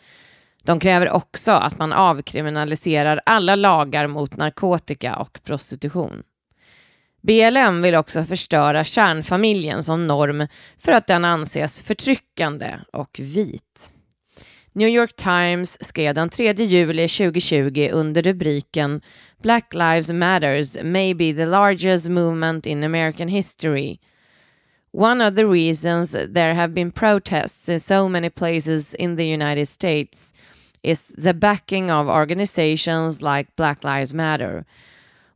De 0.65 0.81
kräver 0.81 1.11
också 1.11 1.53
att 1.53 1.79
man 1.79 1.93
avkriminaliserar 1.93 3.21
alla 3.27 3.55
lagar 3.57 4.07
mot 4.07 4.37
narkotika 4.37 5.17
och 5.17 5.41
prostitution. 5.45 6.23
BLM 7.23 7.83
vill 7.83 7.95
också 7.95 8.25
förstöra 8.25 8.85
kärnfamiljen 8.85 9.83
som 9.83 10.07
norm 10.07 10.47
för 10.79 10.93
att 10.93 11.07
den 11.07 11.25
anses 11.25 11.83
förtryckande 11.83 12.79
och 12.93 13.21
vit. 13.23 13.93
New 14.73 14.89
York 14.89 15.17
Times 15.17 15.85
skrev 15.85 16.15
den 16.15 16.29
3 16.29 16.53
juli 16.53 17.09
2020 17.09 17.89
under 17.93 18.23
rubriken 18.23 19.01
Black 19.43 19.75
Lives 19.75 20.13
Matters 20.13 20.83
may 20.83 21.15
be 21.15 21.33
the 21.33 21.47
largest 21.47 22.09
movement 22.09 22.67
in 22.67 22.85
American 22.85 23.29
history. 23.29 23.99
One 24.93 25.21
of 25.21 25.35
the 25.35 25.47
reasons 25.47 26.13
there 26.13 26.55
have 26.55 26.73
been 26.73 26.91
protests 26.91 27.69
in 27.69 27.79
so 27.79 28.09
many 28.09 28.31
places 28.31 28.95
in 28.95 29.17
the 29.17 29.27
United 29.27 29.67
States 29.67 30.33
is 30.83 31.09
the 31.09 31.35
backing 31.35 31.91
of 31.91 32.09
organizations 32.09 33.21
like 33.21 33.55
Black 33.57 33.85
Lives 33.85 34.15
Matter. 34.15 34.65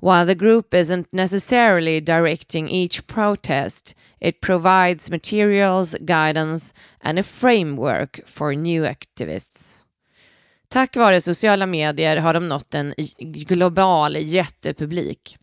While 0.01 0.27
the 0.27 0.35
group 0.35 0.75
isn't 0.75 1.13
necessarily 1.13 2.01
directing 2.01 2.69
each 2.69 3.07
protest, 3.07 3.95
it 4.21 4.41
provides 4.41 5.11
materials, 5.11 5.95
guidance, 6.05 6.73
and 7.01 7.19
a 7.19 7.23
framework 7.23 8.21
for 8.25 8.55
new 8.55 8.83
activists. 8.83 9.85
Tack 10.69 10.97
vare 10.97 11.21
sociala 11.21 11.67
medier 11.67 12.17
har 12.17 12.35
de 12.35 12.49
nått 12.49 12.75
en 12.75 12.95
global 13.49 14.17
jättepublik. 14.17 15.37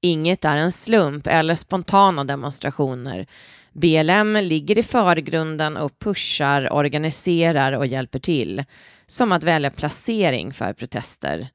Inget 0.00 0.44
är 0.44 0.56
en 0.56 0.72
slump 0.72 1.26
eller 1.26 1.54
spontana 1.54 2.24
demonstrationer. 2.24 3.26
BLM 3.72 4.36
ligger 4.36 4.78
i 4.78 4.82
förgrunden 4.82 5.76
och 5.76 5.98
pushar, 5.98 6.72
organiserar 6.72 7.72
och 7.72 7.86
hjälper 7.86 8.18
till. 8.18 8.64
Som 9.06 9.32
att 9.32 9.44
välja 9.44 9.70
placering 9.70 10.52
för 10.52 10.72
protester. 10.72 11.48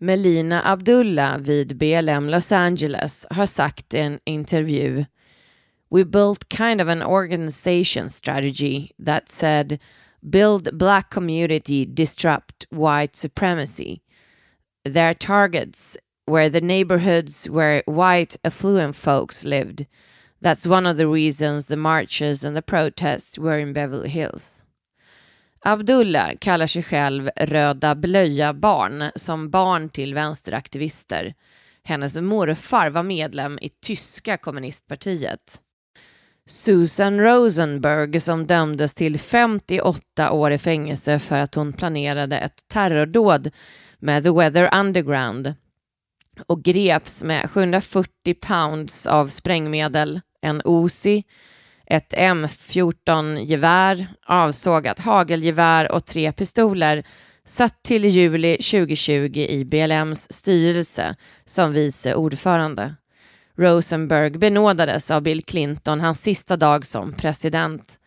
Melina 0.00 0.62
Abdullah 0.64 1.38
vid 1.38 1.76
BLM 1.76 2.28
Los 2.28 2.52
Angeles 2.52 3.26
har 3.30 3.46
sagt 3.46 3.94
i 3.94 3.98
en 3.98 4.18
intervju 4.24 5.04
We 5.90 6.04
built 6.04 6.48
kind 6.48 6.80
of 6.80 6.88
an 6.88 7.02
organization 7.02 8.08
strategy 8.08 8.90
that 9.06 9.28
said 9.28 9.78
build 10.20 10.78
black 10.78 11.10
community, 11.10 11.84
disrupt 11.86 12.66
white 12.70 13.16
supremacy. 13.16 14.00
Their 14.84 15.14
targets 15.14 15.98
were 16.28 16.50
the 16.50 16.60
neighborhoods 16.60 17.48
where 17.48 17.82
white 17.86 18.36
affluent 18.44 18.96
folks 18.96 19.44
lived. 19.44 19.86
That's 20.40 20.66
one 20.66 20.86
of 20.86 20.96
the 20.96 21.06
reasons 21.06 21.66
the 21.66 21.76
marches 21.76 22.44
and 22.44 22.56
the 22.56 22.62
protests 22.62 23.38
were 23.38 23.58
in 23.58 23.72
Beverly 23.72 24.08
Hills. 24.08 24.64
Abdullah 25.64 26.30
kallar 26.40 26.66
sig 26.66 26.82
själv 26.82 27.30
Röda 27.36 27.94
blöja-barn 27.94 29.10
som 29.14 29.50
barn 29.50 29.88
till 29.88 30.14
vänsteraktivister. 30.14 31.34
Hennes 31.84 32.16
morfar 32.16 32.90
var 32.90 33.02
medlem 33.02 33.58
i 33.62 33.68
tyska 33.68 34.36
kommunistpartiet. 34.36 35.60
Susan 36.46 37.20
Rosenberg 37.20 38.20
som 38.20 38.46
dömdes 38.46 38.94
till 38.94 39.18
58 39.18 40.30
år 40.32 40.52
i 40.52 40.58
fängelse 40.58 41.18
för 41.18 41.38
att 41.38 41.54
hon 41.54 41.72
planerade 41.72 42.38
ett 42.38 42.68
terrordåd 42.68 43.50
med 43.98 44.24
The 44.24 44.30
Weather 44.30 44.74
Underground 44.74 45.54
och 46.46 46.62
greps 46.62 47.22
med 47.22 47.50
740 47.50 48.34
pounds 48.40 49.06
av 49.06 49.26
sprängmedel, 49.26 50.20
en 50.42 50.62
Uzi, 50.64 51.24
ett 51.86 52.12
M14-gevär, 52.12 54.06
avsågat 54.26 55.00
hagelgevär 55.00 55.92
och 55.92 56.04
tre 56.04 56.32
pistoler 56.32 57.04
satt 57.44 57.82
till 57.82 58.04
juli 58.04 58.56
2020 58.56 59.38
i 59.38 59.64
BLMs 59.64 60.32
styrelse 60.32 61.16
som 61.44 61.72
vice 61.72 62.14
ordförande. 62.14 62.94
Rosenberg 63.56 64.30
benådades 64.30 65.10
av 65.10 65.22
Bill 65.22 65.44
Clinton 65.44 66.00
hans 66.00 66.20
sista 66.22 66.56
dag 66.56 66.86
som 66.86 67.12
president. 67.12 67.98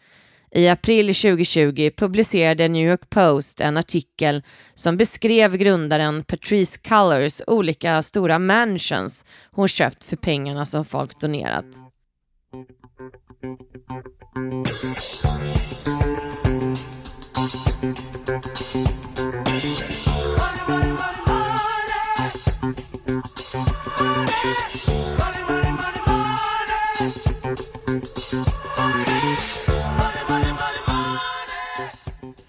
I 0.56 0.68
april 0.68 1.08
2020 1.08 1.92
publicerade 1.92 2.68
New 2.68 2.90
York 2.90 3.10
Post 3.10 3.62
en 3.62 3.78
artikel 3.78 4.44
som 4.74 4.98
beskrev 4.98 5.58
grundaren 5.58 6.24
Patrice 6.24 6.80
Cullors 6.80 7.42
olika 7.48 8.02
stora 8.02 8.40
mansions 8.40 9.26
hon 9.52 9.68
köpt 9.68 10.04
för 10.04 10.16
pengarna 10.16 10.66
som 10.66 10.86
folk 10.86 11.20
donerat. 11.20 11.66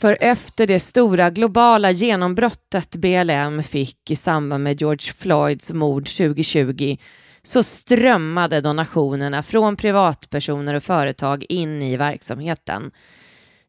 För 0.02 0.18
efter 0.20 0.66
det 0.66 0.80
stora 0.80 1.30
globala 1.30 1.90
genombrottet 1.90 2.96
BLM 2.96 3.62
fick 3.62 4.10
i 4.10 4.16
samband 4.16 4.64
med 4.64 4.80
George 4.80 5.12
Floyds 5.18 5.72
mord 5.72 6.06
2020 6.06 6.96
så 7.42 7.62
strömmade 7.62 8.60
donationerna 8.60 9.42
från 9.42 9.76
privatpersoner 9.76 10.74
och 10.74 10.82
företag 10.82 11.44
in 11.48 11.82
i 11.82 11.96
verksamheten. 11.96 12.90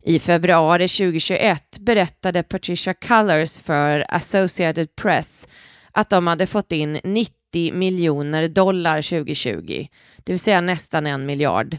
I 0.04 0.20
februari 0.20 0.88
2021 0.88 1.80
berättade 1.80 2.44
Patricia 2.44 2.94
Cullors 2.94 3.60
för 3.60 4.06
Associated 4.10 4.96
Press 4.96 5.48
att 5.92 6.10
de 6.10 6.28
hade 6.28 6.46
fått 6.46 6.72
in 6.72 7.00
90 7.04 7.74
miljoner 7.74 8.48
dollar 8.48 9.02
2020, 9.02 9.88
det 10.24 10.32
vill 10.32 10.40
säga 10.40 10.62
nästan 10.62 11.08
en 11.08 11.26
miljard. 11.26 11.78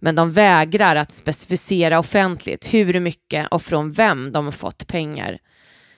Men 0.00 0.14
de 0.14 0.32
vägrar 0.32 0.96
att 0.96 1.12
specificera 1.12 1.98
offentligt 1.98 2.74
hur 2.74 3.00
mycket 3.00 3.48
och 3.48 3.62
från 3.62 3.92
vem 3.92 4.32
de 4.32 4.44
har 4.44 4.52
fått 4.52 4.86
pengar. 4.86 5.38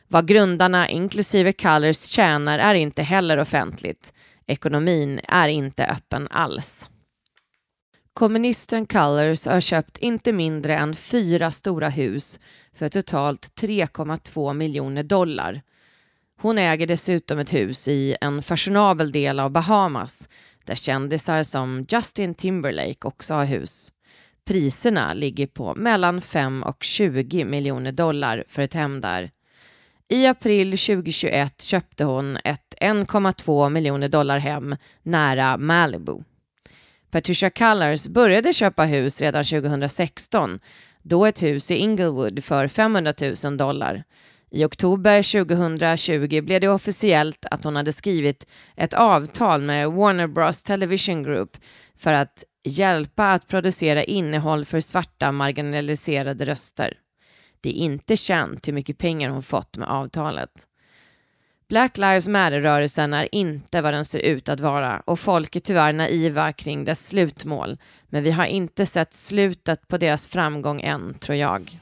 Vad 0.09 0.29
grundarna, 0.29 0.89
inklusive 0.89 1.53
Colors, 1.53 2.01
tjänar 2.07 2.59
är 2.59 2.75
inte 2.75 3.03
heller 3.03 3.39
offentligt. 3.39 4.13
Ekonomin 4.47 5.21
är 5.29 5.49
inte 5.49 5.87
öppen 5.87 6.29
alls. 6.31 6.89
Kommunisten 8.15 8.87
Colors 8.87 9.47
har 9.47 9.61
köpt 9.61 9.99
inte 9.99 10.33
mindre 10.33 10.77
än 10.77 10.95
fyra 10.95 11.51
stora 11.51 11.89
hus 11.89 12.41
för 12.75 12.89
totalt 12.89 13.53
3,2 13.61 14.55
miljoner 14.55 15.03
dollar. 15.03 15.63
Hon 16.37 16.59
äger 16.59 16.87
dessutom 16.87 17.39
ett 17.39 17.55
hus 17.55 17.89
i 17.89 18.17
en 18.21 18.43
fashionabel 18.43 19.13
del 19.13 19.41
av 19.41 19.51
Bahamas 19.51 20.29
där 20.65 20.75
kändisar 20.75 21.43
som 21.43 21.87
Justin 21.89 22.35
Timberlake 22.35 23.09
också 23.09 23.35
har 23.35 23.45
hus. 23.45 23.93
Priserna 24.45 25.15
ligger 25.15 25.47
på 25.47 25.75
mellan 25.75 26.21
5 26.21 26.63
och 26.63 26.83
20 26.83 27.45
miljoner 27.45 27.93
dollar 27.93 28.45
för 28.49 28.63
ett 28.63 28.75
hem 28.75 29.01
där. 29.01 29.31
I 30.09 30.27
april 30.27 30.71
2021 30.71 31.61
köpte 31.61 32.05
hon 32.05 32.39
ett 32.45 32.75
1,2 32.81 33.71
miljoner 33.71 34.09
dollar 34.09 34.39
hem 34.39 34.77
nära 35.03 35.57
Malibu. 35.57 36.23
Patricia 37.11 37.51
Cullors 37.51 38.07
började 38.07 38.53
köpa 38.53 38.85
hus 38.85 39.21
redan 39.21 39.45
2016, 39.45 40.61
då 41.03 41.27
ett 41.27 41.43
hus 41.43 41.71
i 41.71 41.75
Inglewood 41.75 42.45
för 42.45 42.69
500 42.69 43.15
000 43.45 43.57
dollar. 43.57 44.05
I 44.55 44.65
oktober 44.65 45.45
2020 45.45 46.41
blev 46.43 46.61
det 46.61 46.69
officiellt 46.69 47.47
att 47.51 47.65
hon 47.65 47.77
hade 47.77 47.93
skrivit 47.93 48.47
ett 48.77 48.95
avtal 48.95 49.63
med 49.63 49.93
Warner 49.93 50.27
Bros 50.27 50.63
Television 50.63 51.23
Group 51.23 51.57
för 51.97 52.13
att 52.13 52.45
hjälpa 52.65 53.33
att 53.33 53.49
producera 53.49 54.05
innehåll 54.05 54.65
för 54.65 54.81
svarta 54.81 55.33
marginaliserade 55.33 56.45
röster. 56.45 56.95
Det 57.61 57.69
är 57.69 57.85
inte 57.85 58.17
känt 58.17 58.69
hur 58.69 58.73
mycket 58.73 58.99
pengar 58.99 59.29
hon 59.29 59.43
fått 59.43 59.77
med 59.77 59.89
avtalet. 59.89 60.51
Black 61.69 61.99
Lives 61.99 62.29
Matter-rörelsen 62.29 63.13
är 63.13 63.35
inte 63.35 63.81
vad 63.81 63.95
den 63.95 64.05
ser 64.05 64.19
ut 64.19 64.49
att 64.49 64.61
vara 64.61 65.03
och 65.07 65.19
folk 65.19 65.57
är 65.57 65.61
tyvärr 65.61 65.93
naiva 65.93 66.53
kring 66.53 66.85
dess 66.85 67.07
slutmål. 67.07 67.79
Men 68.09 68.23
vi 68.23 68.31
har 68.31 68.47
inte 68.47 68.87
sett 68.87 69.15
slutet 69.15 69.89
på 69.89 69.99
deras 69.99 70.27
framgång 70.27 70.81
än, 70.81 71.15
tror 71.15 71.37
jag. 71.37 71.79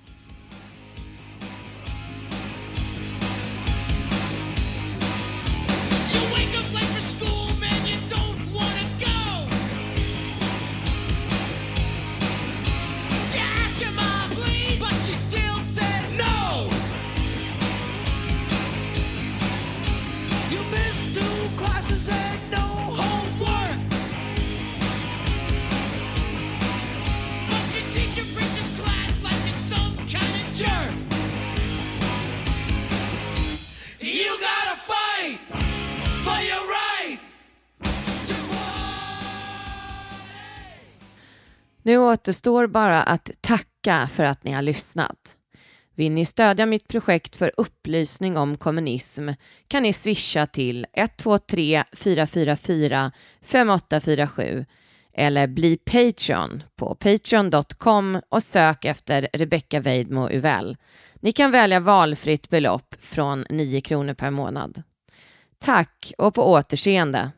Återstår 42.10 42.66
bara 42.66 43.02
att 43.02 43.30
tacka 43.40 44.08
för 44.12 44.24
att 44.24 44.44
ni 44.44 44.52
har 44.52 44.62
lyssnat. 44.62 45.36
Vill 45.94 46.12
ni 46.12 46.26
stödja 46.26 46.66
mitt 46.66 46.88
projekt 46.88 47.36
för 47.36 47.52
upplysning 47.56 48.36
om 48.36 48.56
kommunism 48.56 49.28
kan 49.68 49.82
ni 49.82 49.92
swisha 49.92 50.46
till 50.46 50.86
123 50.92 51.84
444 51.92 53.12
5847 53.44 54.64
eller 55.14 55.46
bli 55.46 55.76
Patreon 55.76 56.62
på 56.76 56.94
patreon.com 56.94 58.20
och 58.28 58.42
sök 58.42 58.84
efter 58.84 59.28
Rebecca 59.32 59.80
Weidmo 59.80 60.30
Uvell. 60.30 60.76
Ni 61.20 61.32
kan 61.32 61.50
välja 61.50 61.80
valfritt 61.80 62.48
belopp 62.48 62.94
från 62.98 63.44
9 63.50 63.80
kronor 63.80 64.14
per 64.14 64.30
månad. 64.30 64.82
Tack 65.58 66.12
och 66.18 66.34
på 66.34 66.52
återseende! 66.52 67.30